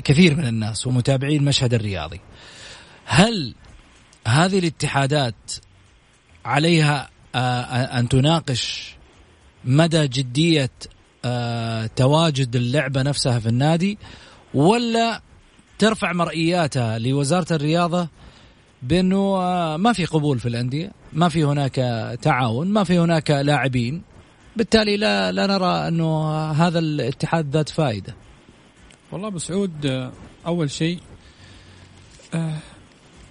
كثير 0.00 0.36
من 0.36 0.46
الناس 0.46 0.86
ومتابعين 0.86 1.40
المشهد 1.40 1.74
الرياضي. 1.74 2.20
هل 3.04 3.54
هذه 4.26 4.58
الاتحادات 4.58 5.52
عليها 6.44 7.10
آه 7.34 7.38
أن 7.98 8.08
تناقش 8.08 8.94
مدى 9.64 10.08
جدية 10.08 10.70
آه 11.24 11.90
تواجد 11.96 12.56
اللعبة 12.56 13.02
نفسها 13.02 13.38
في 13.38 13.48
النادي 13.48 13.98
ولا 14.54 15.22
ترفع 15.78 16.12
مرئياتها 16.12 16.98
لوزارة 16.98 17.52
الرياضة 17.52 18.08
بأنه 18.82 19.36
آه، 19.36 19.76
ما 19.76 19.92
في 19.92 20.04
قبول 20.04 20.38
في 20.38 20.48
الأندية، 20.48 20.92
ما 21.12 21.28
في 21.28 21.44
هناك 21.44 21.74
تعاون، 22.22 22.68
ما 22.68 22.84
في 22.84 22.98
هناك 22.98 23.30
لاعبين، 23.30 24.02
بالتالي 24.56 24.96
لا 24.96 25.32
لا 25.32 25.46
نرى 25.46 25.88
أنه 25.88 26.40
هذا 26.50 26.78
الاتحاد 26.78 27.50
ذات 27.56 27.68
فائدة. 27.68 28.14
والله 29.12 29.28
أبو 29.28 29.38
سعود 29.38 29.86
آه، 29.86 30.12
أول 30.46 30.70
شيء 30.70 30.98
آه 32.34 32.54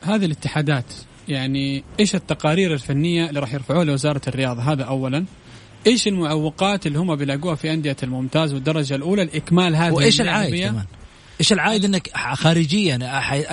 هذه 0.02 0.26
الاتحادات 0.26 0.94
يعني 1.28 1.84
إيش 2.00 2.16
التقارير 2.16 2.74
الفنية 2.74 3.30
اللي 3.30 3.40
راح 3.40 3.54
يرفعوها 3.54 3.84
لوزارة 3.84 4.22
الرياضة؟ 4.28 4.62
هذا 4.62 4.84
اولا. 4.84 5.26
إيش 5.88 6.08
المعوقات 6.08 6.88
اللي 6.88 7.00
هم 7.00 7.16
بيلاقوها 7.16 7.56
في 7.56 7.74
أندية 7.74 7.96
الممتاز 8.04 8.54
والدرجة 8.54 8.96
الأولى 8.96 9.26
لإكمال 9.26 9.76
هذه 9.76 9.94
وإيش 9.94 10.22
العائد 10.22 10.70
كمان؟ 10.70 10.86
إيش 11.40 11.54
العائد 11.54 11.86
إنك 11.86 12.10
خارجيا؟ 12.34 13.00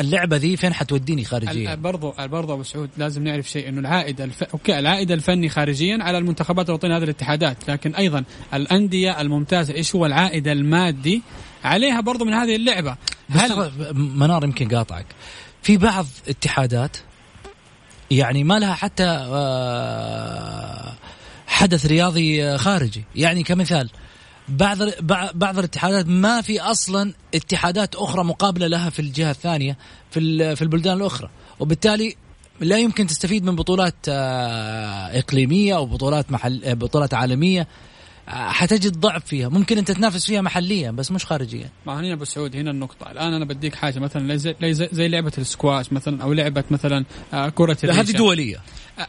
اللعبة 0.01 0.37
ذي 0.37 0.57
فين 0.57 0.75
حتوديني 0.75 1.25
خارجيا؟ 1.25 1.75
برضو 1.75 2.15
برضو 2.19 2.55
أبو 2.55 2.63
سعود 2.63 2.91
لازم 2.97 3.25
نعرف 3.25 3.51
شيء 3.51 3.69
إنه 3.69 3.81
العائد 3.81 4.21
الف... 4.21 4.43
أوكي 4.43 4.79
العائد 4.79 5.11
الفني 5.11 5.49
خارجيا 5.49 5.99
على 6.01 6.19
المنتخبات 6.19 6.69
الوطنيه 6.69 6.97
هذه 6.97 7.05
الاتحادات، 7.05 7.71
لكن 7.71 7.95
أيضا 7.95 8.25
الأندية 8.55 9.21
الممتازة 9.21 9.75
إيش 9.75 9.95
هو 9.95 10.07
العائد 10.07 10.49
المادي؟ 10.49 11.23
عليها 11.65 12.01
برضو 12.01 12.25
من 12.25 12.35
هذه 12.35 12.57
اللعبة؟ 12.57 12.97
هل 13.31 13.73
منار 13.95 14.45
يمكن 14.45 14.69
قاطعك. 14.69 15.07
في 15.63 15.77
بعض 15.77 16.07
اتحادات 16.29 16.97
يعني 18.11 18.45
ما 18.45 18.59
لها 18.59 18.75
حتى 18.75 19.07
آه، 19.07 20.93
حدث 21.47 21.87
رياضي 21.87 22.59
خارجي. 22.59 23.05
يعني 23.17 23.43
كمثال 23.43 23.91
بعض 24.53 24.79
بعض 25.35 25.59
الاتحادات 25.59 26.07
ما 26.07 26.41
في 26.41 26.61
أصلا 26.61 27.13
اتحادات 27.35 27.95
أخرى 27.95 28.25
مقابلة 28.25 28.67
لها 28.67 28.91
في 28.91 28.99
الجهة 28.99 29.31
الثانية 29.31 29.77
في 30.11 30.57
في 30.57 30.63
البلدان 30.63 30.97
الأخرى. 30.97 31.31
وبالتالي 31.61 32.17
لا 32.61 32.79
يمكن 32.79 33.07
تستفيد 33.07 33.45
من 33.45 33.57
بطولات 33.57 33.95
آه، 34.09 35.19
إقليمية 35.19 35.77
أو 35.77 35.87
بطولات 35.87 36.33
محل 36.33 36.75
بطولات 36.75 37.15
عالمية. 37.15 37.69
حتجد 38.29 39.01
ضعف 39.01 39.25
فيها. 39.25 39.49
ممكن 39.49 39.79
أنت 39.79 39.91
تنافس 39.91 40.27
فيها 40.27 40.41
محليا 40.41 40.91
بس 40.91 41.13
مش 41.13 41.25
خارجيا. 41.25 41.71
ما 41.87 42.01
هنا 42.01 42.13
ابو 42.13 42.25
سعود 42.25 42.57
هنا 42.57 42.71
النقطة. 42.71 43.11
الآن 43.11 43.35
أنا 43.35 43.45
بديك 43.45 43.75
حاجة 43.75 43.99
مثلا 43.99 44.37
زي, 44.37 44.55
زي 44.93 45.09
لعبة 45.09 45.33
السكواش 45.39 45.93
مثلا 45.93 46.23
أو 46.23 46.33
لعبة 46.33 46.65
مثلا 46.71 47.05
آه، 47.35 47.49
كرة 47.49 47.77
هذه 47.85 48.13
دولية. 48.13 48.61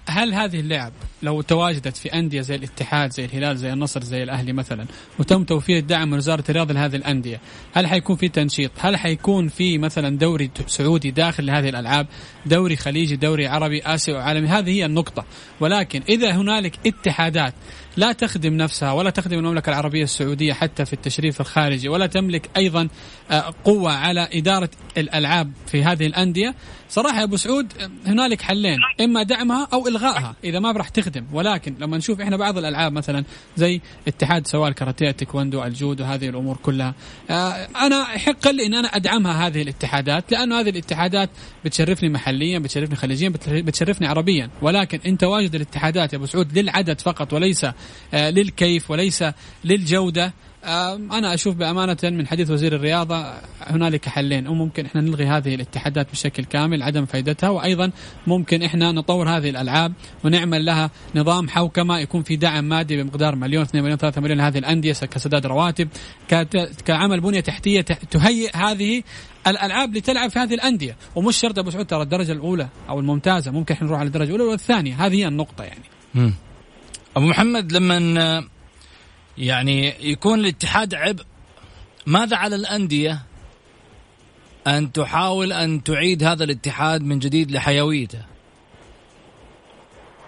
هل 0.10 0.34
هذه 0.34 0.60
اللعب 0.60 0.94
لو 1.24 1.42
تواجدت 1.42 1.98
في 1.98 2.14
أندية 2.14 2.42
زي 2.42 2.56
الاتحاد 2.56 3.12
زي 3.12 3.26
الهلال 3.26 3.58
زي 3.58 3.74
النصر 3.74 4.04
زي 4.04 4.24
الأهلي 4.24 4.54
مثلا 4.54 4.86
وتم 5.20 5.44
توفير 5.44 5.78
الدعم 5.78 6.10
من 6.10 6.18
وزارة 6.18 6.44
الرياضة 6.50 6.74
لهذه 6.74 6.96
الأندية 6.96 7.42
هل 7.74 7.88
حيكون 7.88 8.16
في 8.16 8.30
تنشيط؟ 8.30 8.72
هل 8.78 8.98
حيكون 8.98 9.48
في 9.48 9.78
مثلا 9.78 10.18
دوري 10.18 10.52
سعودي 10.68 11.12
داخل 11.12 11.46
لهذه 11.46 11.70
الألعاب؟ 11.70 12.08
دوري 12.46 12.76
خليجي 12.76 13.16
دوري 13.16 13.48
عربي 13.48 13.82
آسيوي 13.82 14.18
وعالمي 14.18 14.48
هذه 14.48 14.70
هي 14.70 14.86
النقطة. 14.86 15.26
ولكن 15.60 16.02
إذا 16.10 16.32
هنالك 16.32 16.80
اتحادات 16.88 17.54
لا 17.98 18.12
تخدم 18.12 18.54
نفسها 18.54 18.92
ولا 18.92 19.10
تخدم 19.10 19.38
المملكة 19.38 19.70
العربية 19.70 20.04
السعودية 20.04 20.54
حتى 20.54 20.86
في 20.86 20.94
التشريف 20.94 21.42
الخارجي 21.42 21.90
ولا 21.90 22.08
تملك 22.08 22.50
أيضا 22.58 22.88
آه، 23.32 23.54
قوة 23.64 23.92
على 23.92 24.30
إدارة 24.34 24.70
الألعاب 24.98 25.52
في 25.68 25.84
هذه 25.84 26.06
الأندية. 26.06 26.56
صراحة 26.94 27.20
يا 27.20 27.24
أبو 27.24 27.36
سعود 27.36 27.74
هنالك 28.06 28.42
حلين 28.42 28.78
إما 29.02 29.24
دعمها 29.24 29.68
أو 29.74 29.88
إلغائها 29.88 30.36
إذا 30.44 30.60
ما 30.60 30.72
راح 30.72 30.90
تخدم. 30.90 31.26
ولكن 31.34 31.76
لما 31.80 31.98
نشوف 31.98 32.22
إحنا 32.22 32.38
بعض 32.38 32.58
الألعاب 32.58 32.92
مثلا 32.92 33.24
زي 33.58 33.82
اتحاد 34.08 34.48
سواء 34.48 34.70
الكاراتيه 34.70 35.10
التايكوندو 35.10 35.64
الجودو 35.64 36.04
هذه 36.04 36.30
الأمور 36.30 36.58
كلها 36.58 36.94
آه، 37.30 37.68
أنا 37.76 38.14
يحق 38.14 38.48
لي 38.48 38.66
أن 38.66 38.74
أنا 38.74 38.88
أدعمها 38.88 39.48
هذه 39.48 39.62
الاتحادات 39.62 40.32
لأنه 40.32 40.60
هذه 40.60 40.70
الاتحادات 40.70 41.30
بتشرفني 41.66 42.10
محليا 42.10 42.60
بتشرفني 42.60 42.96
خليجيا 42.96 43.30
بتشرفني 43.48 44.08
عربيا. 44.08 44.50
ولكن 44.62 45.00
إن 45.06 45.18
تواجد 45.18 45.56
الاتحادات 45.56 46.14
يا 46.14 46.18
أبو 46.18 46.26
سعود 46.26 46.58
للعدد 46.58 47.02
فقط 47.02 47.34
وليس 47.34 47.66
آه، 48.14 48.30
للكيف 48.30 48.92
وليس 48.92 49.24
للجودة. 49.64 50.34
أنا 50.64 51.34
أشوف 51.34 51.56
بأمانة 51.56 51.98
من 52.04 52.28
حديث 52.28 52.52
وزير 52.52 52.76
الرياضة 52.76 53.34
هنالك 53.62 54.10
حلين 54.10 54.48
أو 54.48 54.54
ممكن 54.54 54.86
إحنا 54.86 55.02
نلغي 55.02 55.26
هذه 55.26 55.56
الاتحادات 55.56 56.12
بشكل 56.12 56.46
كامل 56.46 56.84
عدم 56.84 57.06
فائدتها 57.06 57.50
وأيضا 57.50 57.92
ممكن 58.28 58.64
إحنا 58.64 58.92
نطور 58.92 59.30
هذه 59.30 59.50
الألعاب 59.50 59.94
ونعمل 60.24 60.66
لها 60.66 60.92
نظام 61.16 61.50
حوكمة 61.50 62.00
يكون 62.00 62.24
في 62.24 62.36
دعم 62.36 62.64
مادي 62.64 63.04
بمقدار 63.04 63.36
مليون 63.36 63.64
2 63.64 63.84
مليون 63.84 63.98
3 63.98 64.22
مليون 64.22 64.38
لهذه 64.38 64.58
الأندية 64.58 64.94
كسداد 64.94 65.46
رواتب. 65.46 65.88
كعمل 66.86 67.22
بنية 67.22 67.40
تحتية 67.40 67.82
تهيئ 67.82 68.58
هذه 68.58 69.04
الألعاب 69.48 69.96
لتلعب 69.96 70.30
في 70.30 70.40
هذه 70.40 70.54
الأندية. 70.54 70.98
ومش 71.16 71.38
شرط 71.38 71.60
أبو 71.60 71.70
سعود 71.70 71.86
ترى 71.86 72.02
الدرجة 72.02 72.32
الأولى 72.32 72.68
أو 72.90 73.00
الممتازة 73.00 73.52
ممكن 73.52 73.74
إحنا 73.74 73.88
نروح 73.88 74.00
على 74.00 74.08
الدرجة 74.08 74.36
الأولى 74.36 74.44
والثانية 74.44 75.06
هذه 75.06 75.16
هي 75.16 75.28
النقطة 75.28 75.64
يعني. 75.64 75.84
أبو 77.18 77.26
محمد 77.26 77.72
لما 77.72 78.44
يعني 79.38 79.94
يكون 80.12 80.40
الاتحاد 80.40 80.94
عبء 80.94 81.24
ماذا 82.08 82.38
على 82.38 82.56
الأندية 82.56 83.20
أن 84.68 84.92
تحاول 84.92 85.52
أن 85.52 85.84
تعيد 85.84 86.24
هذا 86.24 86.44
الاتحاد 86.44 87.02
من 87.04 87.20
جديد 87.20 87.52
لحيويته 87.52 88.20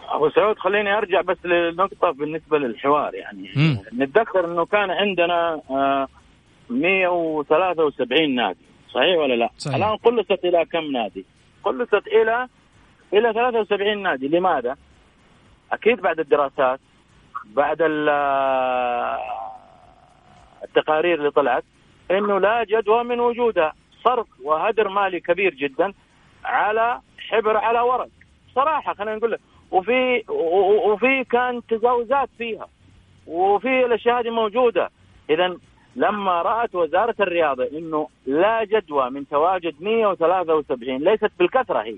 أبو 0.10 0.30
سعود 0.30 0.58
خليني 0.58 0.98
أرجع 0.98 1.22
بس 1.22 1.46
لنقطة 1.46 2.12
بالنسبة 2.12 2.58
للحوار 2.58 3.14
يعني. 3.14 3.50
نتذكر 3.94 4.46
أنه 4.46 4.66
كان 4.66 4.92
عندنا 4.92 5.62
173 6.70 8.20
آه، 8.22 8.44
نادي 8.44 8.66
صحيح 8.94 9.18
ولا 9.18 9.34
لا؟ 9.34 9.50
صحيح. 9.58 9.76
الآن 9.76 9.96
قلصت 9.96 10.46
إلى 10.46 10.66
كم 10.66 10.92
نادي؟ 10.92 11.26
قلصت 11.64 12.08
إلى 12.08 12.48
إلى 13.14 13.34
73 13.34 14.04
نادي 14.04 14.28
لماذا؟ 14.28 14.76
أكيد 15.72 16.02
بعد 16.02 16.20
الدراسات 16.20 16.80
بعد 17.46 17.78
التقارير 20.64 21.18
اللي 21.18 21.32
طلعت 21.32 21.64
إنه 22.12 22.40
لا 22.40 22.64
جدوى 22.64 23.04
من 23.04 23.20
وجودها. 23.20 23.74
صرف 24.04 24.28
وهدر 24.44 24.90
مالي 24.90 25.20
كبير 25.20 25.54
جدا 25.54 25.94
على 26.46 27.00
حبر 27.30 27.58
على 27.58 27.80
ورق. 27.80 28.10
صراحة 28.56 28.94
خلينا 28.94 29.16
نقول 29.16 29.32
لك. 29.32 29.40
وفي 29.72 30.24
وفي 30.86 31.24
كان 31.24 31.62
تجاوزات 31.70 32.30
فيها. 32.38 32.68
وفي 33.28 33.86
الأشياء 33.86 34.20
هذه 34.20 34.30
موجودة. 34.30 34.90
اذا 35.30 35.58
لما 35.96 36.42
رأت 36.42 36.76
وزارة 36.76 37.16
الرياضة 37.20 37.68
إنه 37.78 38.08
لا 38.26 38.64
جدوى 38.64 39.10
من 39.10 39.28
تواجد 39.28 39.76
173 39.82 40.98
ليست 40.98 41.32
بالكثرة 41.40 41.82
هي. 41.82 41.98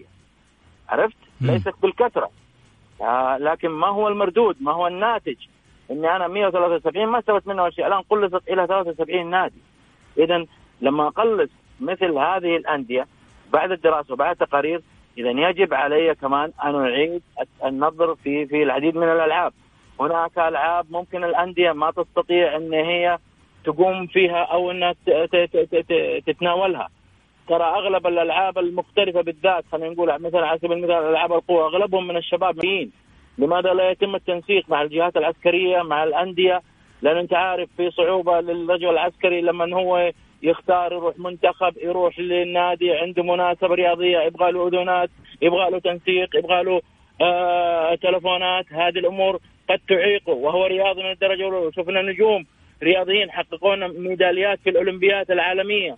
عرفت؟ 0.90 1.18
ليست 1.42 1.74
بالكثرة. 1.82 2.30
آه 3.02 3.38
لكن 3.38 3.70
ما 3.70 3.88
هو 3.88 4.08
المردود؟ 4.08 4.56
ما 4.62 4.72
هو 4.72 4.88
الناتج؟ 4.88 5.36
إني 5.92 6.16
أنا 6.16 6.28
173 6.28 7.06
ما 7.06 7.20
استوت 7.20 7.48
منه 7.48 7.70
شيء 7.70 7.88
الآن 7.88 8.02
قلصت 8.02 8.50
إلى 8.50 8.68
73 8.68 9.30
نادي 9.30 9.62
اذا 10.18 10.46
لما 10.82 11.08
أقلص 11.08 11.50
مثل 11.80 12.12
هذه 12.18 12.56
الأندية 12.58 13.08
بعد 13.54 13.72
الدراسة 13.72 14.14
وبعد 14.14 14.42
التقارير 14.42 14.82
إذا 15.18 15.30
يجب 15.30 15.74
علي 15.74 16.16
كمان 16.16 16.52
أن 16.64 16.76
أعيد 16.76 17.22
النظر 17.66 18.16
في 18.16 18.46
في 18.46 18.64
العديد 18.64 18.96
من 18.96 19.04
الألعاب 19.04 19.54
هناك 20.00 20.38
ألعاب 20.38 20.86
ممكن 20.92 21.24
الأندية 21.24 21.72
ما 21.72 21.92
تستطيع 21.92 22.56
إن 22.56 22.74
هي 22.74 23.18
تقوم 23.64 24.08
فيها 24.08 24.44
أو 24.44 24.72
إنها 24.72 24.96
تتناولها 26.26 26.90
ترى 27.48 27.64
أغلب 27.64 28.08
الألعاب 28.08 28.58
المختلفة 28.58 29.22
بالذات 29.22 29.64
خلينا 29.72 29.94
نقول 29.94 30.22
مثلا 30.22 30.48
على 30.48 30.60
سبيل 30.60 30.72
المثال 30.72 31.04
ألعاب 31.04 31.34
القوى 31.34 31.64
أغلبهم 31.64 32.08
من 32.08 32.18
الشباب 32.18 32.66
مين؟ 32.66 32.92
لماذا 33.38 33.74
لا 33.74 33.92
يتم 33.92 34.16
التنسيق 34.16 34.70
مع 34.70 34.82
الجهات 34.82 35.18
العسكرية 35.18 35.82
مع 35.82 36.04
الأندية؟ 36.04 36.62
لأن 37.02 37.18
أنت 37.18 37.34
عارف 37.34 37.70
في 37.78 37.92
صعوبة 37.92 38.42
للرجل 38.42 38.90
العسكري 38.90 39.42
لما 39.42 39.76
هو 39.76 40.12
يختار 40.44 40.94
يروح 40.94 41.20
منتخب 41.20 41.78
يروح 41.78 42.20
للنادي 42.20 42.94
عنده 42.94 43.24
مناسبة 43.24 43.76
رياضية 43.76 44.20
يبغى 44.20 44.52
له 44.52 44.68
اذونات 44.68 45.10
يبغى 45.42 45.70
له 45.70 45.80
تنسيق 45.80 46.36
يبغى 46.36 46.64
له 46.64 46.82
آه 47.22 47.96
تلفونات 47.96 48.66
هذه 48.72 49.00
الأمور 49.00 49.40
قد 49.70 49.80
تعيقه 49.90 50.34
وهو 50.34 50.66
رياضي 50.66 51.04
من 51.04 51.12
الدرجة 51.12 51.48
الأولى. 51.48 51.72
شفنا 51.72 52.02
نجوم 52.02 52.46
رياضيين 52.84 53.32
حققوا 53.32 53.76
ميداليات 53.76 54.60
في 54.64 54.70
الأولمبيات 54.70 55.32
العالمية. 55.32 55.98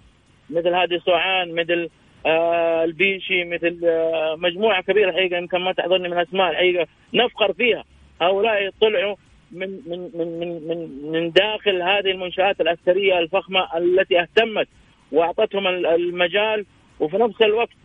مثل 0.50 0.74
هادي 0.74 1.00
سوعان 1.00 1.56
مثل 1.56 1.90
آه 2.26 2.84
البيشي 2.84 3.44
مثل 3.44 3.80
آه 3.86 4.36
مجموعة 4.36 4.82
كبيرة 4.82 5.12
حقيقة 5.12 5.38
يمكن 5.38 5.58
ما 5.58 5.72
تحضرني 5.74 6.10
من 6.10 6.18
أسماء 6.18 6.52
الحقيقة. 6.52 6.88
نفخر 7.14 7.54
فيها. 7.54 7.84
هؤلاء 8.22 8.70
طلعوا 8.82 9.16
من 9.52 9.70
من 9.88 10.00
من 10.14 10.40
من 10.40 10.68
من, 10.68 11.12
من 11.12 11.32
داخل 11.32 11.82
هذه 11.82 12.12
المنشآت 12.12 12.62
العسكريه 12.62 13.20
الفخمة 13.20 13.78
التي 13.78 14.22
اهتمت 14.22 14.68
وأعطتهم 15.12 15.68
المجال. 15.68 16.66
وفي 17.00 17.18
نفس 17.18 17.42
الوقت 17.42 17.78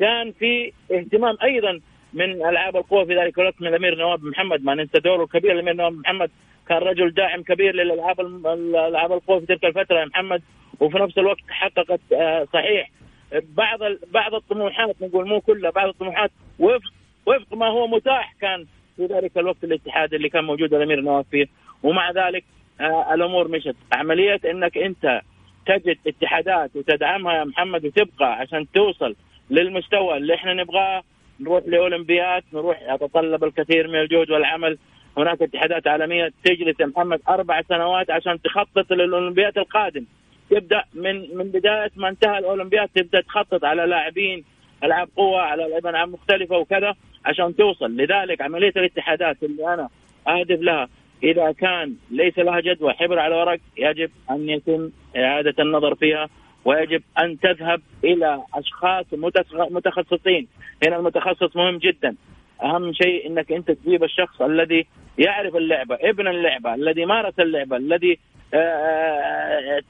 كان 0.00 0.32
في 0.32 0.72
اهتمام 0.92 1.36
أيضا 1.42 1.80
من 2.12 2.32
ألعاب 2.32 2.76
القوى 2.76 3.06
في 3.06 3.16
ذلك 3.16 3.38
الوقت 3.38 3.60
من 3.60 3.68
الأمير 3.68 3.94
نواب 3.94 4.24
محمد. 4.24 4.64
ما 4.64 4.74
ننسى 4.74 4.98
دوره 4.98 5.24
الكبير 5.24 5.52
الأمير 5.52 5.74
نواب 5.74 5.92
محمد 5.92 6.30
كان 6.68 6.78
رجل 6.78 7.10
داعم 7.14 7.42
كبير 7.42 7.74
للألعاب 7.74 8.20
الألعاب 8.20 9.12
القوى 9.12 9.40
في 9.40 9.46
تلك 9.46 9.64
الفترة. 9.64 10.04
محمد 10.04 10.42
وفي 10.80 10.98
نفس 10.98 11.18
الوقت 11.18 11.40
حققت 11.48 12.00
آه، 12.12 12.46
صحيح 12.52 12.90
بعض 13.56 13.78
بعض 14.12 14.34
الطموحات 14.34 14.96
نقول 15.02 15.28
مو 15.28 15.40
كلها 15.40 15.70
بعض 15.70 15.88
الطموحات 15.88 16.30
وفق 16.58 16.92
وفق 17.26 17.54
ما 17.54 17.66
هو 17.66 17.86
متاح 17.86 18.34
كان 18.40 18.66
في 18.96 19.06
ذلك 19.06 19.38
الوقت 19.38 19.64
الاتحاد 19.64 20.14
اللي 20.14 20.28
كان 20.28 20.44
موجود 20.44 20.74
الأمير 20.74 21.00
نواف 21.00 21.26
فيه. 21.30 21.46
ومع 21.82 22.10
ذلك 22.10 22.44
آه 22.80 23.14
الأمور 23.14 23.48
مشت. 23.48 23.76
عملية 23.92 24.40
إنك 24.50 24.78
أنت 24.78 25.20
تجد 25.66 25.98
اتحادات 26.06 26.76
وتدعمها 26.76 27.34
يا 27.34 27.44
محمد 27.44 27.84
وتبقى 27.86 28.34
عشان 28.34 28.66
توصل 28.74 29.16
للمستوى 29.50 30.16
اللي 30.16 30.34
إحنا 30.34 30.54
نبغاه 30.54 31.02
نروح 31.40 31.62
لأولمبيات 31.66 32.44
نروح 32.52 32.82
يتطلب 32.94 33.44
الكثير 33.44 33.88
من 33.88 33.94
الجهد 34.00 34.30
والعمل. 34.30 34.78
هناك 35.16 35.42
اتحادات 35.42 35.86
عالمية 35.86 36.32
تجلس 36.44 36.80
يا 36.80 36.86
محمد 36.86 37.20
أربع 37.28 37.62
سنوات 37.62 38.10
عشان 38.10 38.42
تخطط 38.42 38.92
للأولمبيات 38.92 39.56
القادم 39.58 40.04
تبدا 40.50 40.82
من 40.94 41.36
من 41.36 41.44
بداية 41.44 41.90
ما 41.96 42.08
انتهى 42.08 42.38
الأولمبياد 42.38 42.88
تبدأ 42.94 43.20
تخطط 43.20 43.64
على 43.64 43.86
لاعبين 43.86 44.44
ألعاب 44.84 45.08
قوة 45.16 45.40
على 45.40 45.78
ألعاب 45.78 46.08
مختلفة 46.08 46.58
وكذا 46.58 46.94
عشان 47.24 47.56
توصل. 47.56 47.96
لذلك 47.96 48.40
عملية 48.42 48.72
الاتحادات 48.76 49.42
اللي 49.42 49.74
أنا 49.74 49.88
أهدف 50.28 50.60
لها 50.60 50.88
إذا 51.22 51.52
كان 51.52 51.94
ليس 52.10 52.38
لها 52.38 52.60
جدوى 52.60 52.92
حبر 52.92 53.18
على 53.18 53.34
ورق 53.34 53.60
يجب 53.76 54.10
أن 54.30 54.48
يتم 54.48 54.90
إعادة 55.16 55.54
النظر 55.58 55.94
فيها 55.94 56.28
ويجب 56.64 57.02
أن 57.22 57.38
تذهب 57.40 57.80
إلى 58.04 58.42
أشخاص 58.54 59.06
متخصصين. 59.70 60.48
هنا 60.86 60.96
المتخصص 60.96 61.56
مهم 61.56 61.78
جدا. 61.78 62.16
أهم 62.62 62.92
شيء 62.92 63.26
إنك 63.26 63.52
أنت 63.52 63.70
تجيب 63.70 64.04
الشخص 64.04 64.42
الذي 64.42 64.86
يعرف 65.18 65.56
اللعبة 65.56 65.98
ابن 66.00 66.28
اللعبة 66.28 66.74
الذي 66.74 67.04
مارس 67.04 67.34
اللعبة 67.40 67.76
الذي 67.76 68.18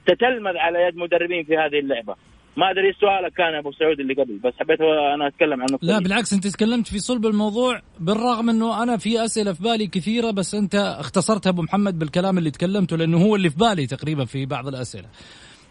تتلمذ 0.06 0.56
على 0.56 0.78
يد 0.82 0.96
مدربين 0.96 1.44
في 1.44 1.56
هذه 1.56 1.78
اللعبة. 1.78 2.14
ما 2.56 2.70
أدري 2.70 2.92
سؤالك 3.00 3.32
كان 3.32 3.54
أبو 3.54 3.72
سعود 3.72 4.00
اللي 4.00 4.14
قبل 4.14 4.38
بس 4.44 4.52
حبيت 4.60 4.80
أنا 5.14 5.26
أتكلم 5.26 5.62
عن 5.62 5.66
لا 5.82 5.98
بالعكس 5.98 6.32
أنت 6.32 6.46
تكلمت 6.46 6.86
في 6.86 6.98
صلب 6.98 7.26
الموضوع 7.26 7.80
بالرغم 8.00 8.50
إنه 8.50 8.82
أنا 8.82 8.96
في 8.96 9.24
أسئلة 9.24 9.52
في 9.52 9.62
بالي 9.62 9.86
كثيرة 9.86 10.30
بس 10.30 10.54
أنت 10.54 10.74
اختصرتها 10.74 11.50
أبو 11.50 11.62
محمد 11.62 11.98
بالكلام 11.98 12.38
اللي 12.38 12.50
تكلمته 12.50 12.96
لأنه 12.96 13.18
هو 13.24 13.36
اللي 13.36 13.50
في 13.50 13.56
بالي 13.56 13.86
تقريبا 13.86 14.24
في 14.24 14.46
بعض 14.46 14.68
الأسئلة. 14.68 15.08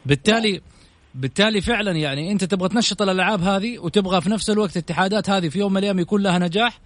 بالتالي 0.05 0.61
بالتالي 1.15 1.61
فعلا 1.61 1.91
يعني 1.91 2.31
أنت 2.31 2.43
تبغى 2.43 2.69
تنشط 2.69 3.01
الألعاب 3.01 3.41
هذه 3.41 3.79
وتبغى 3.79 4.21
في 4.21 4.29
نفس 4.29 4.49
الوقت 4.49 4.71
الاتحادات 4.71 5.29
هذه 5.29 5.49
في 5.49 5.59
يوم 5.59 5.71
من 5.71 5.77
الأيام 5.77 5.99
يكون 5.99 6.23
لها 6.23 6.39
نجاح 6.39 6.79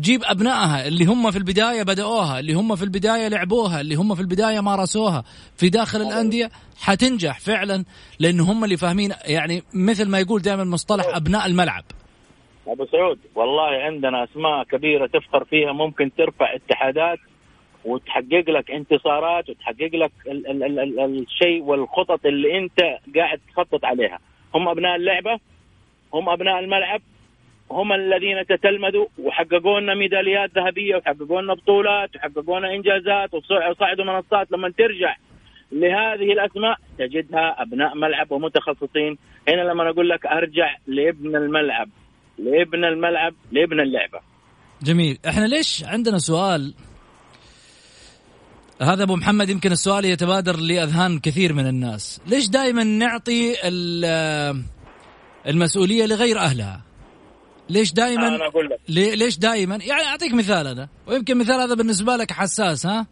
جيب 0.00 0.20
أبنائها 0.24 0.88
اللي 0.88 1.04
هم 1.04 1.30
في 1.30 1.38
البداية 1.38 1.82
بدأوها 1.82 2.38
اللي 2.40 2.52
هم 2.54 2.76
في 2.76 2.82
البداية 2.82 3.28
لعبوها 3.28 3.80
اللي 3.80 3.94
هم 3.94 4.14
في 4.14 4.20
البداية 4.20 4.60
مارسوها. 4.60 5.24
في 5.56 5.68
داخل 5.68 6.02
الأندية 6.02 6.50
حتنجح 6.80 7.40
فعلا 7.40 7.84
لأنه 8.20 8.52
هم 8.52 8.64
اللي 8.64 8.76
فاهمين 8.76 9.12
يعني 9.24 9.62
مثل 9.74 10.08
ما 10.08 10.18
يقول 10.18 10.42
دائما 10.42 10.64
مصطلح 10.64 11.16
أبناء 11.16 11.46
الملعب. 11.46 11.84
أبو 12.66 12.86
سعود 12.86 13.18
والله 13.34 13.62
عندنا 13.62 14.24
أسماء 14.24 14.64
كبيرة 14.64 15.06
تفخر 15.06 15.44
فيها 15.44 15.72
ممكن 15.72 16.10
ترفع 16.18 16.54
اتحادات 16.54 17.18
وتحقق 17.84 18.44
لك 18.50 18.70
انتصارات 18.70 19.50
وتحقق 19.50 19.90
لك 19.94 20.12
ال 20.26 20.46
ال 20.50 20.62
ال 20.62 20.78
ال 21.00 21.22
الشيء 21.22 21.62
والخطط 21.62 22.26
اللي 22.26 22.58
أنت 22.58 22.80
قاعد 23.16 23.40
تخطط 23.52 23.84
عليها. 23.84 24.18
هم 24.54 24.68
أبناء 24.68 24.96
اللعبة 24.96 25.38
هم 26.14 26.28
أبناء 26.28 26.58
الملعب 26.58 27.00
هم 27.70 27.92
الذين 27.92 28.46
تتلمذوا 28.48 29.06
وحققوا 29.18 29.80
لنا 29.80 29.94
ميداليات 29.94 30.50
ذهبية 30.56 30.96
وحققوا 30.96 31.42
لنا 31.42 31.54
بطولات 31.54 32.16
وحققوا 32.16 32.58
لنا 32.58 32.74
إنجازات 32.74 33.34
وصعدوا 33.34 34.04
منصات. 34.04 34.52
لما 34.52 34.70
ترجع 34.70 35.16
لهذه 35.72 36.32
الأسماء 36.32 36.76
تجدها 36.98 37.62
أبناء 37.62 37.94
ملعب 37.94 38.32
ومتخصصين. 38.32 39.18
هنا 39.48 39.60
لما 39.60 39.90
أقول 39.90 40.08
لك 40.08 40.26
أرجع 40.26 40.76
لابن 40.86 41.36
الملعب 41.36 41.88
لابن 42.38 42.84
الملعب 42.84 43.34
لابن 43.52 43.80
اللعبة. 43.80 44.20
جميل. 44.82 45.18
إحنا 45.28 45.44
ليش 45.46 45.84
عندنا 45.84 46.18
سؤال؟ 46.18 46.74
هذا 48.82 49.02
أبو 49.02 49.16
محمد 49.16 49.48
يمكن 49.48 49.72
السؤال 49.72 50.04
يتبادر 50.04 50.56
لأذهان 50.56 51.18
كثير 51.18 51.52
من 51.52 51.66
الناس. 51.66 52.22
ليش 52.26 52.48
دائما 52.48 52.84
نعطي 52.84 53.54
المسؤولية 55.46 56.06
لغير 56.06 56.38
أهلها؟ 56.38 56.85
ليش 57.70 57.92
دائما 57.92 58.28
أنا 58.28 58.46
أقول 58.46 58.70
لك. 58.70 58.78
ليش 59.18 59.38
دائما؟ 59.38 59.78
يعني 59.82 60.02
أعطيك 60.02 60.34
مثال 60.34 60.66
أنا. 60.66 60.88
ويمكن 61.06 61.38
مثال 61.38 61.60
هذا 61.60 61.74
بالنسبة 61.74 62.16
لك 62.16 62.32
حساس 62.32 62.86
ها؟ 62.86 63.06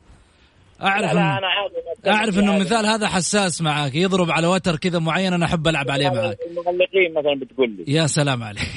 أعرف 0.82 1.10
لا, 1.10 1.14
لا 1.14 1.20
أنا 1.20 1.46
عادي 1.46 2.16
أعرف 2.18 2.38
إنه 2.38 2.56
المثال 2.56 2.86
هذا. 2.86 3.08
حساس 3.08 3.62
معك 3.62 3.94
يضرب 3.94 4.30
على 4.30 4.46
وتر 4.46 4.76
كذا 4.76 4.98
معين 4.98 5.32
أنا 5.32 5.44
أحب 5.44 5.68
ألعب 5.68 5.90
عليه 5.90 6.08
معك 6.08 6.38
المعلقين 6.50 7.14
مثلا 7.14 7.40
بتقول 7.40 7.70
لي. 7.70 7.84
يا 7.94 8.06
سلام 8.06 8.42
عليك. 8.42 8.62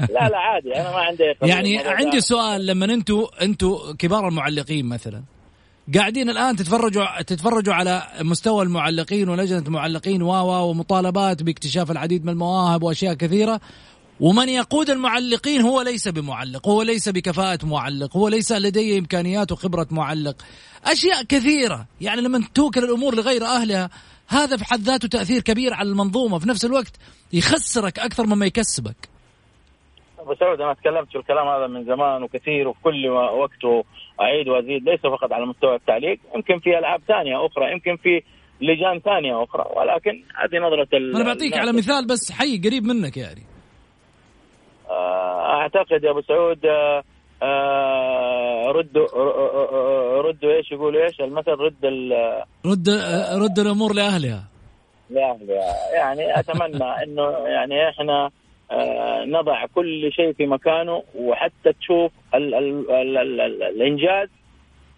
لا 0.00 0.28
لا 0.28 0.36
عادي 0.36 0.76
أنا 0.76 0.90
ما 0.90 0.98
عندي 0.98 1.22
يعني 1.42 1.78
عندي 1.78 2.20
سؤال 2.20 2.66
لما 2.66 2.84
أنتم 2.84 3.26
أنتم 3.42 3.76
كبار 3.98 4.28
المعلقين 4.28 4.86
مثلا 4.86 5.22
قاعدين 5.94 6.30
الآن 6.30 6.56
تتفرجوا 6.56 7.22
تتفرجوا 7.22 7.74
على 7.74 8.02
مستوى 8.20 8.62
المعلقين 8.64 9.28
ولجنة 9.28 9.58
المعلقين 9.66 10.22
و 10.22 10.30
ومطالبات 10.70 11.42
باكتشاف 11.42 11.90
العديد 11.90 12.24
من 12.24 12.32
المواهب 12.32 12.82
وأشياء 12.82 13.14
كثيرة 13.14 13.60
ومن 14.20 14.48
يقود 14.48 14.90
المعلقين 14.90 15.60
هو 15.60 15.82
ليس 15.82 16.08
بمعلق 16.08 16.68
هو 16.68 16.82
ليس 16.82 17.08
بكفاءة 17.08 17.58
معلق 17.66 18.16
هو 18.16 18.28
ليس 18.28 18.52
لديه 18.52 18.98
إمكانيات 18.98 19.52
وخبرة 19.52 19.86
معلق. 19.90 20.36
أشياء 20.84 21.22
كثيرة 21.22 21.86
يعني 22.00 22.20
لما 22.20 22.48
توكل 22.54 22.84
الأمور 22.84 23.14
لغير 23.14 23.44
أهلها 23.44 23.90
هذا 24.28 24.56
في 24.56 24.64
حد 24.64 24.80
ذاته 24.80 25.08
تأثير 25.08 25.40
كبير 25.40 25.74
على 25.74 25.88
المنظومة. 25.88 26.38
في 26.38 26.48
نفس 26.48 26.64
الوقت 26.64 26.96
يخسرك 27.32 27.98
أكثر 27.98 28.26
مما 28.26 28.46
يكسبك. 28.46 29.08
أبو 30.18 30.34
سعود 30.34 30.60
أنا 30.60 30.74
تكلمت 30.74 31.08
في 31.08 31.18
الكلام 31.18 31.48
هذا 31.48 31.66
من 31.66 31.84
زمان 31.84 32.22
وكثير 32.22 32.68
وفي 32.68 32.78
كل 32.82 33.08
وقت 33.08 33.84
اعيد 34.20 34.48
وأزيد 34.48 34.88
ليس 34.88 35.00
فقط 35.00 35.32
على 35.32 35.46
مستوى 35.46 35.74
التعليق 35.74 36.18
يمكن 36.34 36.58
في 36.58 36.78
ألعاب 36.78 37.00
ثانية 37.08 37.46
أخرى 37.46 37.72
يمكن 37.72 37.96
في 37.96 38.22
لجان 38.60 39.00
ثانية 39.00 39.44
أخرى 39.44 39.64
ولكن 39.76 40.24
هذه 40.42 40.62
نظرة 40.62 40.88
أنا 41.16 41.24
بعطيك 41.24 41.56
على 41.56 41.72
مثال 41.72 42.06
بس 42.06 42.32
حي 42.32 42.58
قريب 42.58 42.84
منك 42.84 43.16
يعني. 43.16 43.53
أعتقد 44.90 46.04
يا 46.04 46.10
أبو 46.10 46.20
سعود 46.20 46.66
آه، 46.66 47.02
آه، 47.42 48.64
ردوا 48.66 49.06
ردوا 50.20 50.52
إيش؟ 50.52 50.72
يقولوا 50.72 51.04
إيش؟ 51.04 51.20
المثل 51.20 51.50
رد 51.50 51.84
رد 52.66 52.88
رد 53.42 53.58
الأمور 53.58 53.94
لأهلها. 53.94 54.44
لأهلها. 55.10 55.94
يعني 55.94 56.38
أتمنى 56.38 56.84
إنه 57.04 57.22
يعني 57.30 57.88
إحنا 57.88 58.30
نضع 59.24 59.66
كل 59.74 60.12
شيء 60.12 60.32
في 60.32 60.46
مكانه 60.46 61.02
وحتى 61.14 61.72
تشوف 61.80 62.12
ال 62.34 62.54
ال 62.54 62.90
ال 62.90 63.18
ال 63.18 63.40
ال 63.40 63.62
الإنجاز. 63.62 64.28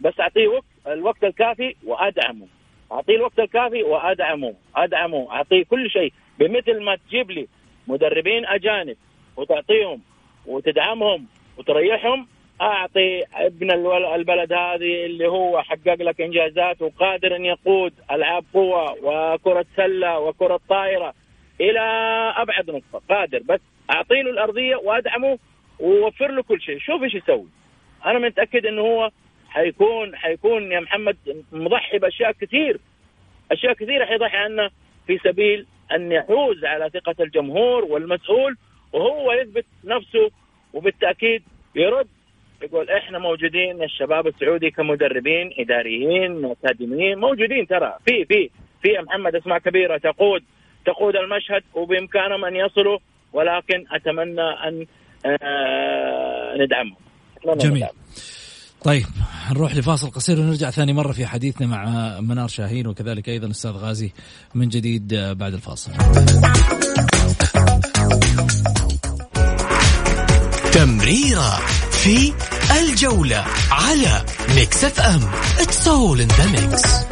بس 0.00 0.20
أعطيه 0.20 0.48
وقت 0.48 0.64
الوقت 0.86 1.24
الكافي 1.24 1.74
وأدعمه. 1.86 2.46
أعطيه 2.92 3.16
الوقت 3.16 3.38
الكافي 3.38 3.82
وأدعمه. 3.82 4.54
أدعمه. 4.76 5.32
أعطيه 5.32 5.64
كل 5.64 5.90
شيء. 5.90 6.12
بمثل 6.38 6.84
ما 6.84 6.96
تجيب 6.96 7.30
لي 7.30 7.48
مدربين 7.86 8.46
أجانب 8.46 8.96
وتعطيهم 9.36 10.00
وتدعمهم 10.46 11.26
وتريحهم. 11.58 12.26
أعطي 12.60 13.24
ابن 13.34 13.70
البلد 14.14 14.52
هذه 14.52 15.04
اللي 15.06 15.28
هو 15.28 15.62
حقق 15.62 16.02
لك 16.02 16.20
إنجازات 16.20 16.82
وقادر 16.82 17.36
إن 17.36 17.44
يقود 17.44 17.92
ألعاب 18.10 18.44
قوة 18.54 18.96
وكرة 19.02 19.66
سلة 19.76 20.18
وكرة 20.18 20.60
طائرة 20.68 21.14
إلى 21.60 21.80
أبعد 22.36 22.70
نقطة. 22.70 23.02
قادر. 23.14 23.42
بس 23.48 23.60
اعطي 23.90 24.22
له 24.22 24.30
الأرضية 24.30 24.76
وأدعمه 24.76 25.38
ووفر 25.80 26.30
له 26.30 26.42
كل 26.42 26.60
شيء. 26.60 26.78
شوف 26.78 27.02
إيش 27.02 27.14
يسوي. 27.14 27.48
أنا 28.06 28.18
متأكد 28.18 28.66
إنه 28.66 28.82
هو 28.82 29.10
حيكون 29.48 30.16
حيكون 30.16 30.72
يا 30.72 30.80
محمد 30.80 31.16
مضحي 31.52 31.98
بأشياء 31.98 32.32
كثير. 32.32 32.80
أشياء 33.52 33.72
كثيرة 33.72 34.04
حيضحي 34.04 34.36
عنها 34.36 34.70
في 35.06 35.18
سبيل 35.18 35.66
أن 35.92 36.12
يحوز 36.12 36.64
على 36.64 36.90
ثقة 36.90 37.14
الجمهور 37.20 37.84
والمسؤول 37.84 38.56
وهو 38.92 39.32
يثبت 39.32 39.66
نفسه 39.84 40.30
وبالتأكيد 40.72 41.42
يرد 41.74 42.06
يقول 42.62 42.90
إحنا 42.90 43.18
موجودين 43.18 43.82
الشباب 43.82 44.26
السعودي 44.26 44.70
كمدربين 44.70 45.50
إداريين 45.58 46.44
اكاديميين 46.44 47.18
موجودين 47.18 47.66
ترى. 47.66 47.96
في 48.06 48.24
في 48.24 48.50
في 48.82 48.88
يا 48.88 49.02
محمد 49.02 49.34
أسماء 49.34 49.58
كبيرة 49.58 49.98
تقود 49.98 50.42
تقود 50.86 51.16
المشهد 51.16 51.62
وبإمكانهم 51.74 52.44
أن 52.44 52.56
يصلوا 52.56 52.98
ولكن 53.32 53.84
أتمنى 53.92 54.40
أن 54.68 54.86
آه 55.26 56.56
ندعمهم. 56.56 56.96
جميل. 57.58 57.86
طيب 58.84 59.04
نروح 59.52 59.76
لفاصل 59.76 60.10
قصير 60.10 60.40
ونرجع 60.40 60.70
ثاني 60.70 60.92
مرة 60.92 61.12
في 61.12 61.26
حديثنا 61.26 61.66
مع 61.66 61.84
منار 62.20 62.48
شاهين 62.48 62.86
وكذلك 62.86 63.28
أيضا 63.28 63.50
أستاذ 63.50 63.70
غازي 63.70 64.12
من 64.54 64.68
جديد 64.68 65.14
بعد 65.14 65.52
الفاصل. 65.54 65.92
تمريرة 70.76 71.56
في 71.90 72.32
الجولة 72.80 73.44
على 73.70 74.24
Mix 74.56 74.84
FM 74.84 75.20
it's 75.60 75.88
all 75.88 76.20
in 76.20 76.28
the 76.28 76.46
mix 76.46 77.06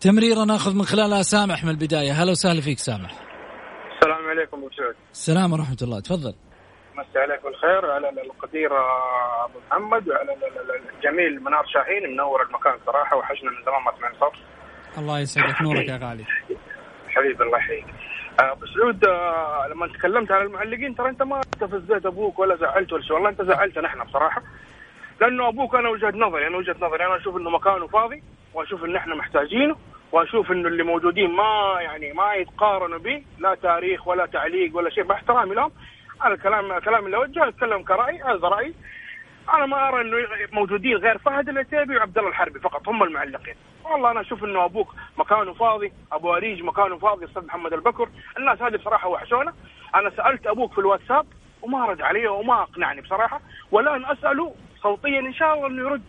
تمريرة 0.00 0.44
ناخذ 0.44 0.74
من 0.74 0.84
خلالها 0.84 1.22
سامح 1.22 1.64
من 1.64 1.70
البداية. 1.70 2.12
هلا 2.12 2.30
وسهلا 2.30 2.60
فيك 2.60 2.78
سامح. 2.78 3.10
السلام 3.94 4.28
عليكم 4.30 4.56
ابو 4.56 4.70
سعود 4.76 4.94
السلام 5.12 5.52
ورحمة 5.52 5.76
الله. 5.82 6.00
تفضل. 6.00 6.34
مسي 6.96 7.18
عليك 7.18 7.42
بالخير. 7.44 7.90
على 7.90 8.08
القدير 8.08 8.70
أبو 9.44 9.58
محمد 9.70 10.08
وعلى 10.08 10.36
الجميل 10.94 11.44
منار 11.44 11.66
شاهين 11.66 12.12
منور 12.12 12.42
المكان 12.42 12.74
صراحة 12.86 13.16
وحشنا 13.16 13.50
من 13.50 13.62
زمان 13.64 13.82
ما 13.82 13.92
سمعنا 13.98 14.14
صوت. 14.20 14.32
الله 14.98 15.20
يسعدك 15.20 15.62
نورك 15.62 15.88
يا 15.88 15.96
غالي. 16.02 16.24
حبيبي 17.08 17.44
الله 17.44 17.58
يحييك. 17.58 17.86
آه، 18.40 18.52
أبو 18.52 18.66
سعود 18.66 19.04
آه، 19.04 19.68
لما 19.70 19.86
تكلمت 19.86 20.32
على 20.32 20.42
المعلقين 20.42 20.94
ترى 20.94 21.08
أنت 21.08 21.22
ما 21.22 21.40
استفزيت 21.40 22.06
أبوك 22.06 22.38
ولا 22.38 22.56
زعلت 22.56 22.92
ولا 22.92 23.02
شيء 23.02 23.12
والله 23.12 23.28
أنت 23.28 23.42
زعلتنا 23.42 23.86
إحنا 23.88 24.04
بصراحة. 24.04 24.42
لأنه 25.20 25.48
أبوك 25.48 25.74
أنا 25.74 25.88
وجهة 25.88 26.12
نظري 26.16 26.46
أنا 26.46 26.56
وجهة 26.56 26.76
نظري. 26.80 27.06
أنا 27.06 27.16
أشوف 27.16 27.36
إنه 27.36 27.50
مكانه 27.50 27.86
فاضي 27.86 28.22
وأشوف 28.54 28.84
إن 28.84 28.96
إحنا 28.96 29.14
محتاجينه 29.14 29.76
وأشوف 30.12 30.52
إنه 30.52 30.68
اللي 30.68 30.82
موجودين 30.82 31.30
ما 31.30 31.78
يعني 31.80 32.12
ما 32.12 32.34
يتقارنوا 32.34 32.98
به 32.98 33.22
لا 33.38 33.54
تاريخ 33.54 34.08
ولا 34.08 34.26
تعليق 34.26 34.76
ولا 34.76 34.90
شيء. 34.90 35.04
باحترامي 35.04 35.54
لهم 35.54 35.72
أنا 36.22 36.34
الكلام 36.34 36.72
الكلام 36.72 37.06
اللي 37.06 37.16
اوجهه 37.16 37.48
أتكلم 37.48 37.82
كرأي 37.82 38.22
هذا 38.22 38.48
رايي 38.48 38.74
أنا 39.54 39.66
ما 39.66 39.88
أرى 39.88 40.00
إنه 40.00 40.16
موجودين 40.52 40.96
غير 40.96 41.18
فهد 41.18 41.48
العتيبي 41.48 41.96
وعبد 41.96 42.18
الله 42.18 42.30
الحربي 42.30 42.60
فقط 42.60 42.88
هم 42.88 43.02
المعلقين. 43.02 43.54
والله 43.84 44.10
أنا 44.10 44.20
أشوف 44.20 44.44
إنه 44.44 44.64
أبوك 44.64 44.94
مكانه 45.18 45.52
فاضي 45.52 45.92
أبو 46.12 46.36
أريج 46.36 46.62
مكانه 46.62 46.98
فاضي 46.98 47.24
أستاذ 47.24 47.46
محمد 47.46 47.72
البكر. 47.72 48.08
الناس 48.38 48.62
هذه 48.62 48.76
بصراحة 48.76 49.08
وحشونا. 49.08 49.52
أنا 49.94 50.10
سألت 50.10 50.46
أبوك 50.46 50.72
في 50.72 50.78
الواتساب 50.78 51.26
وما 51.62 51.86
رد 51.86 52.02
علي 52.02 52.26
وما 52.26 52.62
أقنعني 52.62 53.00
بصراحة. 53.00 53.40
والان 53.70 54.04
أسأله 54.04 54.54
صوتيا 54.82 55.20
إن 55.20 55.34
شاء 55.34 55.54
الله 55.54 55.66
إنه 55.66 55.82
يرد. 55.82 56.02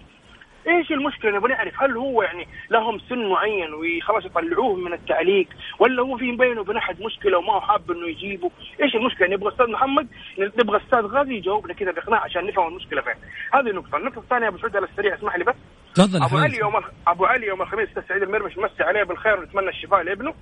إيش 0.67 0.91
المشكلة؟ 0.91 1.31
نبغى 1.31 1.53
نعرف 1.53 1.83
هل 1.83 1.97
هو 1.97 2.21
يعني 2.21 2.47
لهم 2.69 2.99
سن 3.09 3.29
معين 3.29 3.73
وخلاص 3.73 4.25
يطلعوه 4.25 4.75
من 4.75 4.93
التعليق 4.93 5.47
ولا 5.79 6.03
هو 6.03 6.17
في 6.17 6.31
بينه 6.31 6.61
وبين 6.61 6.77
أحد 6.77 7.01
مشكلة 7.01 7.37
وما 7.37 7.53
هو 7.53 7.61
حاب 7.61 7.91
إنه 7.91 8.07
يجيبه؟ 8.07 8.51
إيش 8.83 8.95
المشكلة؟ 8.95 9.27
نبغى 9.27 9.51
أستاذ 9.53 9.67
محمد 9.67 10.07
نبغى 10.37 10.77
أستاذ 10.77 10.99
غازي 10.99 11.33
يجاوبنا 11.33 11.73
كذا 11.73 11.91
بإقناع 11.91 12.23
عشان 12.23 12.45
نفهم 12.45 12.67
المشكلة 12.67 13.01
فين. 13.01 13.13
هذه 13.53 13.71
نقطة. 13.71 13.97
النقطة 13.97 14.19
الثانية 14.19 14.47
أبو 14.47 14.57
سعود 14.57 14.75
على 14.75 14.85
السريع 14.85 15.15
اسمح 15.15 15.35
لي 15.35 15.43
بس. 15.43 15.55
تفضل 15.95 16.23
أبو 16.23 16.37
علي 16.37 16.57
يوم 16.57 16.73
أبو 17.07 17.25
علي 17.25 17.47
يوم 17.47 17.61
الخميس 17.61 17.89
أستاذ 17.89 18.03
سعيد 18.07 18.23
المرمش 18.23 18.57
مسي 18.57 18.83
عليه 18.83 19.03
بالخير 19.03 19.39
ونتمنى 19.39 19.69
الشفاء 19.69 20.01
لابنه. 20.01 20.33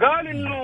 قال 0.00 0.26
إنه 0.26 0.56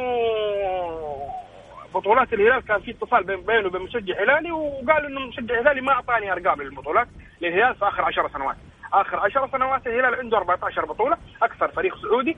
بطولات 1.95 2.33
الهلال 2.33 2.65
كان 2.65 2.81
في 2.81 2.91
اتصال 2.91 3.25
بينه 3.25 3.67
وبين 3.67 3.83
مشجع 3.83 4.23
هلالي 4.23 4.53
وقال 4.53 5.07
إنه 5.07 5.21
مشجع 5.21 5.61
هلالي 5.61 5.81
ما 5.81 5.93
أعطاني 5.93 6.33
أرقام 6.33 6.63
للبطولات 6.63 7.09
للهلال 7.41 7.75
في 7.75 7.89
آخر 7.89 8.03
10 8.03 8.29
سنوات. 8.29 8.57
آخر 8.93 9.21
10 9.21 9.49
سنوات 9.53 9.87
الهلال 9.87 10.15
عنده 10.15 10.39
14 10.39 10.85
بطولة 10.85 11.17
أكثر 11.43 11.69
فريق 11.69 11.97
سعودي. 12.03 12.37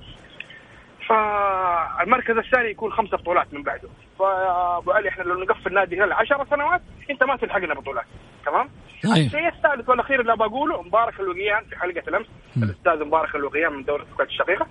فالمركز 1.08 2.36
الثاني 2.36 2.70
يكون 2.70 2.92
خمسة 2.92 3.16
بطولات 3.16 3.54
من 3.54 3.62
بعده. 3.62 3.88
فأبو 4.18 4.92
علي 4.92 5.08
إحنا 5.08 5.22
لو 5.22 5.40
نقفل 5.40 5.74
نادي 5.74 5.94
الهلال 5.94 6.12
10 6.12 6.46
سنوات 6.50 6.80
أنت 7.10 7.24
ما 7.24 7.36
تلحقنا 7.36 7.74
بطولات. 7.74 8.04
تمام؟ 8.46 8.68
طيب. 9.04 9.26
الشيء 9.26 9.48
الثالث 9.48 9.88
والأخير 9.88 10.20
اللي 10.20 10.36
بقوله 10.36 10.82
مبارك 10.82 11.20
الوقيان 11.20 11.64
في 11.64 11.76
حلقة 11.76 12.02
الأمس. 12.08 12.26
الأستاذ 12.56 13.04
مبارك 13.04 13.34
الوقيان 13.34 13.72
من 13.72 13.84
دوله 13.84 14.02
الكويت 14.02 14.28
الشقيقة. 14.28 14.66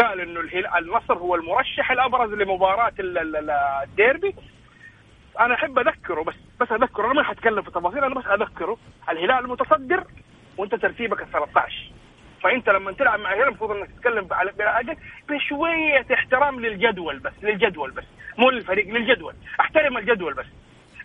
قال 0.00 0.20
إنه 0.20 0.40
النصر 0.78 1.14
هو 1.14 1.34
المرشح 1.34 1.90
الأبرز 1.90 2.32
لمباراة 2.32 2.92
الديربي. 2.98 4.34
أنا 5.40 5.54
أحب 5.54 5.78
أذكره 5.78 6.22
بس 6.22 6.34
بس 6.60 6.72
أذكره 6.72 7.06
أنا 7.06 7.14
ما 7.14 7.22
حتكلم 7.22 7.62
في 7.62 7.70
تفاصيل 7.70 8.04
أنا 8.04 8.14
بس 8.14 8.26
أذكره. 8.26 8.76
الهلال 9.10 9.48
متصدر 9.48 10.04
وانت 10.58 10.74
ترتيبك 10.74 11.22
ال 11.22 11.32
13 11.32 11.92
فانت 12.42 12.68
لما 12.68 12.92
تلعب 12.92 13.20
مع 13.20 13.32
الهلال 13.32 13.48
المفروض 13.48 13.70
انك 13.70 13.88
تتكلم 13.90 14.28
على 14.30 14.50
بشوية 15.28 16.14
احترام 16.14 16.60
للجدول 16.60 17.18
بس 17.18 17.32
للجدول 17.42 17.90
بس. 17.90 18.04
مو 18.38 18.50
للفريق 18.50 18.86
للجدول. 18.86 19.34
احترم 19.60 19.98
الجدول 19.98 20.34
بس. 20.34 20.46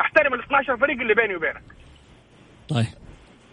احترم 0.01 0.33
ال 0.33 0.39
12 0.39 0.77
فريق 0.77 1.01
اللي 1.01 1.13
بيني 1.13 1.35
وبينك. 1.35 1.63
طيب. 2.69 2.85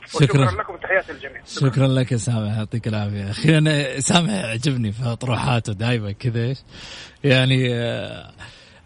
شكرا. 0.07 0.45
لكم 0.45 0.77
تحياتي 0.77 1.13
الجميع 1.13 1.41
شكرا, 1.47 1.71
شكرا 1.71 1.87
لك 1.87 2.13
يا 2.13 2.17
سامح 2.17 2.59
يعطيك 2.59 2.89
العافية. 2.89 3.31
أخيرا 3.31 3.61
سامح 4.01 4.31
يعجبني 4.31 4.93
في 4.93 5.03
اطروحاته 5.05 5.73
دائما 5.73 6.13
كذا 6.13 6.43
إيش؟ 6.45 6.59
يعني 7.25 7.75
آه 7.75 8.31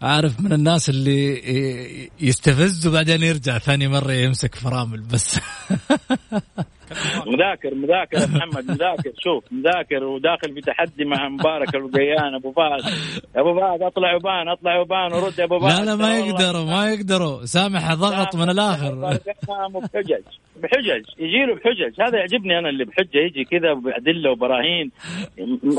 عارف 0.01 0.39
من 0.41 0.53
الناس 0.53 0.89
اللي 0.89 2.09
يستفز 2.19 2.87
وبعدين 2.87 3.23
يرجع 3.23 3.57
ثاني 3.57 3.87
مرة 3.87 4.11
يمسك 4.11 4.55
فرامل 4.55 5.01
بس. 5.01 5.39
مذاكر 7.27 7.75
مذاكر 7.75 8.17
يا 8.17 8.27
محمد 8.27 8.71
مذاكر. 8.71 9.11
شوف 9.19 9.43
مذاكر 9.51 10.03
وداخل 10.03 10.53
في 10.53 10.61
تحدي 10.61 11.05
مع 11.05 11.29
مبارك 11.29 11.75
القيان 11.75 12.35
أبو 12.35 12.51
فهد. 12.51 12.93
أبو 13.35 13.59
فهد 13.59 13.81
أطلع 13.81 14.15
وبان 14.15 14.47
أطلع 14.49 14.79
وبان 14.79 15.13
ورد 15.13 15.39
أبو 15.39 15.59
فهد. 15.59 15.79
لا 15.79 15.85
لا 15.85 15.95
ما 15.95 16.17
يقدروا 16.17 16.65
ما 16.65 16.91
يقدروا. 16.91 17.45
سامح 17.45 17.93
ضغط 17.93 18.35
من 18.35 18.49
الآخر. 18.49 18.95
بحجج 18.95 20.23
بحجج. 20.63 21.05
يجي 21.19 21.45
له 21.47 21.55
بحجج. 21.55 22.01
هذا 22.01 22.17
يعجبني 22.17 22.59
أنا 22.59 22.69
اللي 22.69 22.85
بحجة 22.85 23.17
يجي 23.17 23.43
كذا 23.43 23.73
بادله 23.73 24.31
وبراهين. 24.31 24.91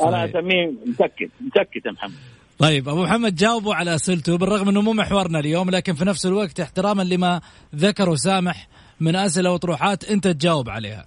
أنا 0.03 0.25
أسميه 0.25 0.73
مسكت 0.87 1.31
مسكت 1.41 1.87
يا 1.87 1.93
محمد. 1.93 2.15
طيب 2.59 2.89
أبو 2.89 3.03
محمد 3.03 3.35
جاوبوا 3.35 3.75
على 3.75 3.95
أسئلته 3.95 4.39
بالرغم 4.39 4.69
انه 4.69 4.83
مو 4.83 4.93
محورنا 4.93 5.39
اليوم 5.39 5.71
لكن 5.71 5.93
في 5.93 6.05
نفس 6.05 6.27
الوقت 6.27 6.61
احتراما 6.61 7.03
لما 7.03 7.41
ذكره 7.75 8.15
سامح. 8.15 8.69
من 9.01 9.17
أسئلة 9.17 9.53
وطروحات 9.53 10.05
أنت 10.11 10.29
تجاوب 10.29 10.69
عليها. 10.69 11.07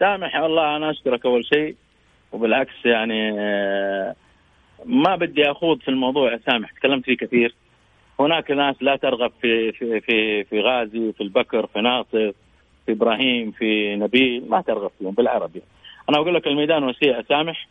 سامح 0.00 0.40
والله 0.40 0.76
أنا 0.76 0.90
أشكرك 0.90 1.26
أول 1.26 1.44
شيء. 1.44 1.76
وبالعكس 2.32 2.74
يعني 2.84 3.40
آه، 3.40 4.14
ما 4.84 5.16
بدي 5.16 5.50
أخوض 5.50 5.80
في 5.80 5.88
الموضوع 5.88 6.38
سامح 6.46 6.70
تكلمت 6.70 7.04
فيه 7.04 7.16
كثير. 7.16 7.54
هناك 8.20 8.50
ناس 8.50 8.76
لا 8.80 8.96
ترغب 8.96 9.32
في 9.40 9.72
في 9.72 10.00
في 10.00 10.44
في 10.44 10.60
غازي 10.60 11.12
في 11.12 11.20
البكر 11.20 11.66
في 11.66 11.80
ناصر 11.80 12.32
في 12.86 12.92
إبراهيم 12.92 13.50
في 13.50 13.96
نبيل 13.96 14.50
ما 14.50 14.60
ترغب 14.60 14.90
فيهم 14.98 15.10
بالعربي. 15.10 15.62
أنا 16.08 16.18
أقول 16.18 16.34
لك 16.34 16.46
الميدان 16.46 16.84
وسيع 16.84 17.22
سامح 17.22 17.68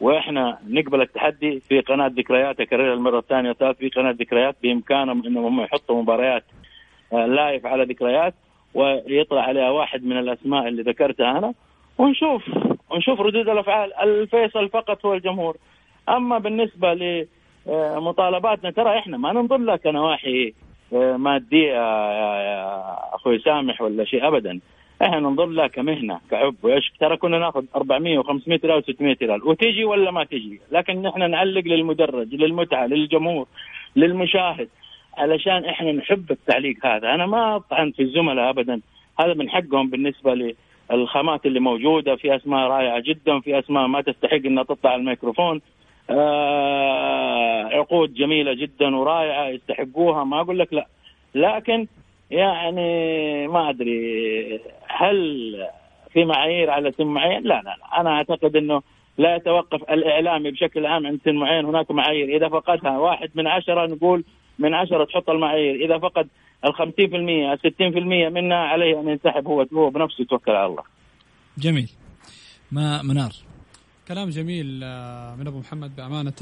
وإحنا 0.00 0.58
نقبل 0.68 1.00
التحدي 1.00 1.60
في 1.60 1.80
قناة 1.80 2.06
ذكريات 2.06 2.60
اكررها 2.60 2.94
المرة 2.94 3.18
الثانية 3.18 3.52
في 3.52 3.88
قناة 3.88 4.10
ذكريات 4.10 4.56
بإمكانهم 4.62 5.26
إنهم 5.26 5.44
هم 5.44 5.60
يحطوا 5.60 6.02
مباريات 6.02 6.44
آه، 7.12 7.26
لايف 7.26 7.66
على 7.66 7.84
ذكريات. 7.84 8.34
ويطلع 8.76 9.42
عليها 9.42 9.70
واحد 9.70 10.04
من 10.04 10.18
الأسماء 10.18 10.68
اللي 10.68 10.82
ذكرتها 10.82 11.38
أنا 11.38 11.54
ونشوف 11.98 12.42
ونشوف 12.90 13.20
ردود 13.20 13.48
الأفعال. 13.48 13.94
الفيصل 13.94 14.68
فقط 14.68 15.06
هو 15.06 15.14
الجمهور. 15.14 15.56
أما 16.08 16.38
بالنسبة 16.38 16.94
لمطالباتنا 17.66 18.70
ترى 18.70 18.98
إحنا 18.98 19.16
ما 19.16 19.32
ننظر 19.32 19.56
لها 19.56 19.76
كنواحي 19.76 20.52
آه، 20.92 21.16
مادية 21.16 21.72
يا 21.72 23.14
أخوي 23.14 23.38
سامح 23.38 23.80
ولا 23.82 24.04
شيء 24.04 24.28
ابدا. 24.28 24.60
إحنا 25.02 25.20
ننظر 25.20 25.46
لها 25.46 25.66
كمهنة 25.66 26.20
كعب 26.30 26.54
وعشق. 26.62 26.92
ترى 27.00 27.16
كنا 27.16 27.38
نأخذ 27.38 27.64
400 27.76 28.18
و500 28.22 28.64
ريال 28.64 28.82
و600 28.82 29.22
ريال 29.22 29.48
وتجي 29.48 29.84
ولا 29.84 30.10
ما 30.10 30.24
تجي. 30.24 30.60
لكن 30.72 31.02
نحن 31.02 31.30
نعلق 31.30 31.64
للمدرج 31.66 32.34
للمتعة 32.34 32.86
للجمهور 32.86 33.46
للمشاهد. 33.96 34.68
علشان 35.16 35.64
إحنا 35.64 35.92
نحب 35.92 36.30
التعليق 36.30 36.86
هذا. 36.86 37.14
أنا 37.14 37.26
ما 37.26 37.56
أطعن 37.56 37.90
في 37.90 38.02
الزملاء 38.02 38.50
ابدا. 38.50 38.80
هذا 39.20 39.34
من 39.34 39.50
حقهم 39.50 39.90
بالنسبة 39.90 40.54
للخامات 40.90 41.46
اللي 41.46 41.60
موجودة. 41.60 42.16
في 42.16 42.36
أسماء 42.36 42.68
رائعة 42.68 43.00
جدا. 43.00 43.40
في 43.40 43.58
أسماء 43.58 43.86
ما 43.86 44.00
تستحق 44.00 44.40
إنها 44.46 44.64
تطلع 44.64 44.90
على 44.90 45.00
الميكروفون. 45.00 45.60
آه 46.10 47.64
عقود 47.64 48.14
جميلة 48.14 48.52
جدا 48.54 48.96
ورائعة. 48.96 49.48
يستحقوها. 49.48 50.24
ما 50.24 50.40
أقول 50.40 50.58
لك 50.58 50.72
لا. 50.72 50.86
لكن 51.34 51.86
يعني 52.30 53.48
ما 53.48 53.70
أدري. 53.70 54.60
هل 54.88 55.18
في 56.12 56.24
معايير 56.24 56.70
على 56.70 56.92
سن 56.92 57.06
معين؟ 57.06 57.42
لا 57.42 57.62
لا 57.64 57.76
لا. 57.78 58.00
أنا 58.00 58.10
أعتقد 58.10 58.56
إنه 58.56 58.82
لا 59.18 59.36
يتوقف 59.36 59.90
الإعلامي 59.90 60.50
بشكل 60.50 60.86
عام 60.86 61.06
عند 61.06 61.20
سن 61.24 61.34
معين. 61.34 61.64
هناك 61.64 61.90
معايير. 61.90 62.36
إذا 62.36 62.48
فقدها 62.48 62.98
واحد 62.98 63.30
من 63.34 63.46
عشرة 63.46 63.86
نقول 63.86 64.24
من 64.58 64.74
عشرة 64.74 65.04
تحط 65.04 65.30
المعايير 65.30 65.84
إذا 65.84 65.98
فقد 65.98 66.28
ال 66.64 66.74
50% 66.74 66.80
ال 66.80 67.74
60% 68.30 68.34
منها 68.34 68.56
عليه 68.56 69.00
أن 69.00 69.08
ينسحب 69.08 69.46
هو 69.46 69.66
هو 69.72 69.90
بنفسه 69.90 70.22
يتوكل 70.22 70.52
على 70.52 70.66
الله. 70.66 70.82
جميل. 71.58 71.90
ما 72.72 73.02
منار 73.02 73.32
كلام 74.08 74.30
جميل 74.30 74.80
آه، 74.84 75.34
من 75.36 75.46
أبو 75.46 75.58
محمد 75.58 75.96
بأمانة 75.96 76.32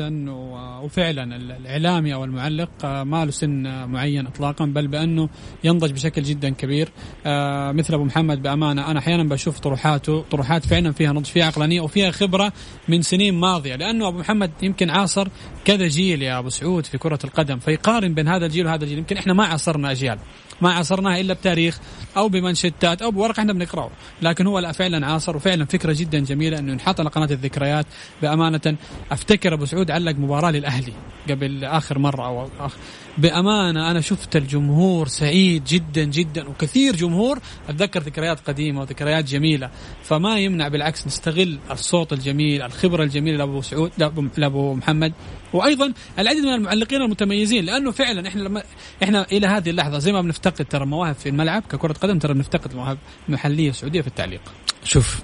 وفعلا 0.83 1.37
الإعلامي 1.37 2.14
أو 2.14 2.24
المعلق 2.24 2.70
آه، 2.85 3.05
ما 3.05 3.24
له 3.24 3.31
سن 3.31 3.88
معين 3.88 4.27
اطلاقا 4.27 4.64
بل 4.64 4.88
بأنه 4.88 5.29
ينضج 5.64 5.92
بشكل 5.92 6.22
جدا 6.22 6.50
كبير. 6.50 6.88
آه، 7.27 7.72
مثل 7.72 7.94
أبو 7.94 8.05
محمد 8.05 8.42
بأمانة 8.42 8.90
أنا 8.90 8.98
أحيانا 8.98 9.24
بشوف 9.24 9.59
طروحاته 9.59 10.24
طروحات 10.31 10.66
فعلا 10.66 10.92
فيها 10.92 11.12
نضج 11.12 11.27
فيها 11.27 11.44
عقلانية 11.44 11.81
وفيها 11.81 12.11
خبرة 12.11 12.53
من 12.88 13.03
سنين 13.03 13.35
ماضية 13.35 13.77
لأنه 13.77 14.09
أبو 14.09 14.18
محمد 14.18 14.50
يمكن 14.62 14.90
عاصر 14.90 15.29
كذا 15.64 15.87
جيل 15.88 16.22
يا 16.22 16.38
أبو 16.38 16.48
سعود 16.48 16.87
في 16.87 16.98
كرة 16.98 17.18
القدم 17.24 17.59
فيقارن 17.59 18.14
بين 18.14 18.29
هذا 18.29 18.46
الجيل 18.46 18.66
وهذا 18.66 18.85
الجيل. 18.85 18.98
يمكن 18.98 19.16
إحنا 19.16 19.33
ما 19.33 19.44
عاصرنا 19.44 19.90
أجيال 19.90 20.18
ما 20.61 20.72
عاصرناها 20.72 21.20
إلا 21.20 21.35
بتاريخ 21.35 21.81
أو 22.16 22.29
بمنشتات 22.29 23.03
أو 23.03 23.11
بورقة 23.11 23.40
إحنا 23.40 23.53
بنقرأه 23.53 23.90
لكن 24.22 24.46
هو 24.46 24.59
لا 24.59 24.72
فعلا 24.72 25.07
عاصر 25.07 25.37
وفعلا 25.37 25.64
فكرة 25.64 25.92
جدا 25.92 26.18
جميلة 26.18 26.59
إنه 26.59 26.72
ينحط 26.72 27.00
على 27.00 27.09
قناة 27.09 27.27
الذكريات 27.55 27.87
بأمانة 28.23 28.77
أفتكر 29.11 29.55
أبو 29.55 29.64
سعود 29.64 29.90
علق 29.90 30.17
مباراة 30.19 30.51
للأهلي 30.51 30.93
قبل 31.31 31.64
آخر 31.64 31.99
مرة 31.99 32.27
أو 32.27 32.49
آخر. 32.61 32.79
بأمانة 33.19 33.90
أنا 33.90 34.01
شفت 34.01 34.37
الجمهور 34.37 35.09
سعيد 35.09 35.64
جدا 35.64 36.05
جدا 36.05 36.49
وكثير 36.49 36.97
جمهور. 36.97 37.38
أتذكر 37.69 38.01
ذكريات 38.01 38.40
قديمة 38.40 38.81
وذكريات 38.81 39.25
جميلة. 39.25 39.71
فما 40.03 40.38
يمنع 40.38 40.69
بالعكس 40.69 41.07
نستغل 41.07 41.59
الصوت 41.71 42.12
الجميل 42.12 42.62
الخبرة 42.62 43.03
الجميلة 43.03 43.38
لأبو 43.38 43.62
سعود 43.62 43.93
لأبو 44.37 44.75
محمد. 44.75 45.12
وأيضا 45.53 45.93
العديد 46.19 46.45
من 46.45 46.55
المعلقين 46.55 47.03
المتميزين 47.03 47.64
لأنه 47.64 47.90
فعلا 47.90 48.29
إحنا 48.29 48.43
لما 48.43 48.62
إحنا 49.03 49.27
إلى 49.33 49.47
هذه 49.47 49.71
اللحظة 49.71 49.99
زي 49.99 50.12
ما 50.12 50.21
بنفتقد 50.23 50.64
ترى 50.64 50.87
مواهب 50.87 51.14
في 51.14 51.29
الملعب 51.29 51.62
ككرة 51.62 51.93
قدم 51.93 52.19
ترى 52.19 52.35
بنفتقد 52.35 52.75
مواهب 52.75 52.99
محلية 53.29 53.73
سعودية 53.73 54.01
في 54.01 54.09
التعليق. 54.09 54.40
شوف 54.85 55.23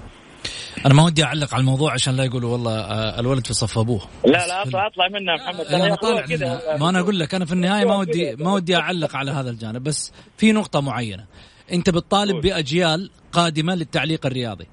أنا 0.87 0.95
ما 0.95 1.03
ودي 1.05 1.25
أعلق 1.25 1.55
على 1.55 1.61
الموضوع 1.61 1.93
عشان 1.93 2.17
لا 2.17 2.25
يقولوا 2.25 2.53
والله 2.53 2.81
آه، 2.81 3.21
الولد 3.21 3.47
في 3.47 3.55
صف 3.55 3.79
أبوه. 3.79 4.03
لا 4.27 4.47
لا 4.47 4.63
أطلع 4.63 4.87
أطلع 4.87 5.09
منها 5.09 5.37
محمد. 5.37 5.67
أنا 5.67 5.95
طالع 5.95 6.27
منها. 6.27 6.77
ما 6.77 6.89
أنا 6.89 7.01
أقول 7.01 7.19
لك 7.19 7.35
أنا 7.35 7.45
في 7.45 7.53
النهاية 7.53 7.85
ما 7.85 7.97
ودي 7.97 8.37
ما 8.37 8.53
ودي 8.53 8.77
أعلق 8.77 9.17
على 9.17 9.31
هذا 9.31 9.51
الجانب. 9.51 9.83
بس 9.83 10.13
في 10.37 10.53
نقطة 10.53 10.81
معينة. 10.81 11.25
أنت 11.73 11.91
بتطالب 11.91 12.41
بأجيال 12.41 13.11
قادمة 13.33 13.75
للتعليق 13.75 14.27
الرياضي. 14.27 14.67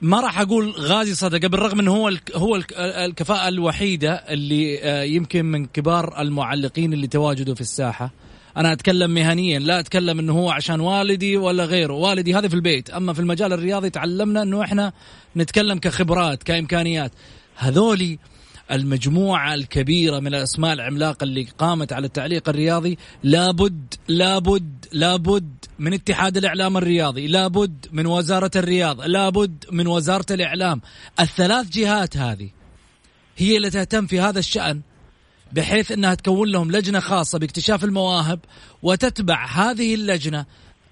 ما 0.00 0.20
راح 0.20 0.40
أقول 0.40 0.70
غازي 0.70 1.14
صدقه 1.14 1.48
بالرغم 1.48 1.80
إنه 1.80 1.96
هو 1.96 2.10
هو 2.34 2.56
الكفاءة 2.78 3.48
الوحيدة 3.48 4.12
اللي 4.12 4.82
آه، 4.82 5.02
يمكن 5.02 5.44
من 5.44 5.66
كبار 5.66 6.20
المعلقين 6.20 6.92
اللي 6.92 7.06
تواجدوا 7.06 7.54
في 7.54 7.60
الساحة. 7.60 8.10
أنا 8.56 8.72
أتكلم 8.72 9.10
مهنيا 9.10 9.58
لا 9.58 9.80
أتكلم 9.80 10.18
إنه 10.18 10.32
هو 10.32 10.50
عشان 10.50 10.80
والدي 10.80 11.36
ولا 11.36 11.64
غيره. 11.64 11.94
والدي 11.94 12.34
هذا 12.34 12.48
في 12.48 12.54
البيت. 12.54 12.90
أما 12.90 13.12
في 13.12 13.20
المجال 13.20 13.52
الرياضي 13.52 13.90
تعلمنا 13.90 14.42
إنه 14.42 14.62
إحنا 14.62 14.92
نتكلم 15.36 15.78
كخبرات 15.78 16.42
كإمكانيات. 16.42 17.12
هذولي 17.56 18.18
المجموعة 18.70 19.54
الكبيرة 19.54 20.20
من 20.20 20.26
الأسماء 20.26 20.72
العملاقة 20.72 21.24
اللي 21.24 21.48
قامت 21.58 21.92
على 21.92 22.06
التعليق 22.06 22.48
الرياضي 22.48 22.98
لابد 23.22 23.94
لابد 24.08 24.86
لابد 24.92 25.54
من 25.78 25.92
اتحاد 25.92 26.36
الإعلام 26.36 26.76
الرياضي 26.76 27.26
لابد 27.26 27.86
من 27.92 28.06
وزارة 28.06 28.50
الرياض 28.56 29.00
لابد 29.00 29.64
من 29.72 29.86
وزارة 29.86 30.26
الإعلام. 30.30 30.80
الثلاث 31.20 31.68
جهات 31.68 32.16
هذه 32.16 32.50
هي 33.36 33.56
اللي 33.56 33.70
تهتم 33.70 34.06
في 34.06 34.20
هذا 34.20 34.38
الشأن. 34.38 34.80
بحيث 35.52 35.92
إنها 35.92 36.14
تكون 36.14 36.48
لهم 36.48 36.72
لجنة 36.72 37.00
خاصة 37.00 37.38
باكتشاف 37.38 37.84
المواهب 37.84 38.40
وتتبع 38.82 39.46
هذه 39.46 39.94
اللجنة 39.94 40.44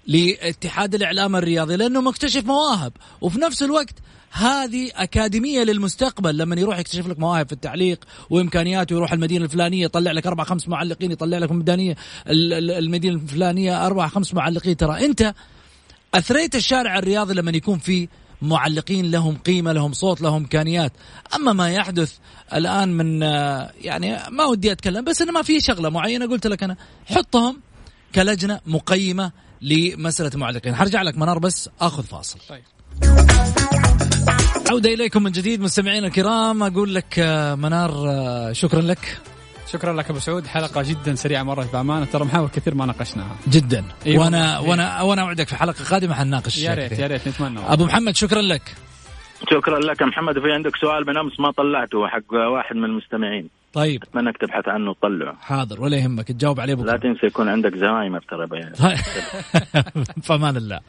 لاتحاد 0.07 0.95
الإعلام 0.95 1.35
الرياضي 1.35 1.75
لأنه 1.75 2.01
مكتشف 2.01 2.45
مواهب. 2.45 2.93
وفي 3.21 3.39
نفس 3.39 3.63
الوقت 3.63 3.95
هذه 4.31 4.91
أكاديمية 4.95 5.63
للمستقبل. 5.63 6.37
لما 6.37 6.55
يروح 6.55 6.79
يكتشف 6.79 7.07
لك 7.07 7.19
مواهب 7.19 7.47
في 7.47 7.53
التعليق 7.53 8.05
وإمكانياته 8.29 8.93
يروح 8.93 9.13
المدينة 9.13 9.45
الفلانية 9.45 9.85
يطلع 9.85 10.11
لك 10.11 10.27
أربع 10.27 10.43
خمس 10.43 10.67
معلقين 10.67 11.11
يطلع 11.11 11.37
لك 11.37 11.51
الميدانيه 11.51 11.95
المدينة 12.27 13.15
الفلانية 13.15 13.85
أربع 13.85 14.07
خمس 14.07 14.33
معلقين. 14.33 14.77
ترى 14.77 15.05
أنت 15.05 15.33
أثريت 16.13 16.55
الشارع 16.55 16.97
الرياضي 16.97 17.33
لما 17.33 17.51
يكون 17.51 17.77
في 17.77 18.07
معلقين 18.41 19.11
لهم 19.11 19.37
قيمة 19.37 19.71
لهم 19.71 19.93
صوت 19.93 20.21
لهم 20.21 20.35
إمكانيات. 20.35 20.93
أما 21.35 21.53
ما 21.53 21.71
يحدث 21.71 22.13
الآن 22.53 22.89
من 22.89 23.21
يعني 23.81 24.17
ما 24.29 24.45
ودي 24.45 24.71
أتكلم 24.71 25.03
بس 25.03 25.21
إنه 25.21 25.31
ما 25.31 25.41
في 25.41 25.59
شغلة 25.59 25.89
معينة 25.89 26.25
قلت 26.27 26.47
لك 26.47 26.63
أنا. 26.63 26.77
حطهم 27.05 27.61
كلجنة 28.15 28.59
مقيمة 28.65 29.31
لمسألة 29.61 30.31
المعلقين 30.33 30.75
حرجع 30.75 31.01
لك 31.01 31.17
منار 31.17 31.39
بس 31.39 31.69
آخذ 31.81 32.03
فاصل. 32.03 32.39
طيب. 32.49 32.63
عودة 34.69 34.93
إليكم 34.93 35.23
من 35.23 35.31
جديد 35.31 35.61
مستمعينا 35.61 36.07
الكرام. 36.07 36.63
أقول 36.63 36.95
لك 36.95 37.19
منار 37.57 37.93
شكرا 38.53 38.81
لك. 38.81 39.17
شكرا 39.75 39.93
لك 39.93 40.09
أبو 40.09 40.19
سعود. 40.19 40.47
حلقة 40.47 40.83
جدا 40.83 41.15
سريعة 41.15 41.43
مرة 41.43 41.67
بأمانة. 41.73 42.05
ترى 42.05 42.25
محاور 42.25 42.47
كثير 42.47 42.75
ما 42.75 42.85
ناقشناها. 42.85 43.35
جدا. 43.47 43.85
إيه 44.05 44.17
وأنا 44.19 44.59
إيه. 44.59 44.69
وأنا 44.69 45.01
وأنا 45.01 45.21
أوعدك 45.21 45.47
في 45.47 45.55
حلقة 45.55 45.83
قادمة 45.89 46.13
حنناقش. 46.13 46.57
يا 46.57 46.73
ريت 46.73 46.99
يا 46.99 47.07
ريت 47.07 47.27
نتمنى 47.27 47.59
أبو 47.67 47.85
محمد 47.85 48.15
شكرا 48.15 48.41
لك. 48.41 48.75
شكرا 49.51 49.79
لك 49.79 50.03
محمد. 50.03 50.39
في 50.39 50.51
عندك 50.51 50.75
سؤال 50.75 51.07
من 51.07 51.17
أمس 51.17 51.39
ما 51.39 51.51
طلعته 51.51 52.07
حق 52.07 52.33
واحد 52.33 52.75
من 52.75 52.83
المستمعين. 52.85 53.49
طيب. 53.73 54.03
أتمنى 54.03 54.29
أنك 54.29 54.37
تبحث 54.37 54.67
عنه 54.67 54.89
وتطلعه. 54.89 55.35
حاضر 55.41 55.81
ولا 55.81 55.97
يهمك. 55.97 56.27
تجاوب 56.27 56.59
عليه 56.59 56.75
بكرة. 56.75 56.91
لا 56.91 56.97
تنسى 56.97 57.25
يكون 57.25 57.49
عندك 57.49 57.75
زهايمر 57.75 58.19
ترى 58.29 58.47
فمان 60.23 60.57
الله. 60.61 60.79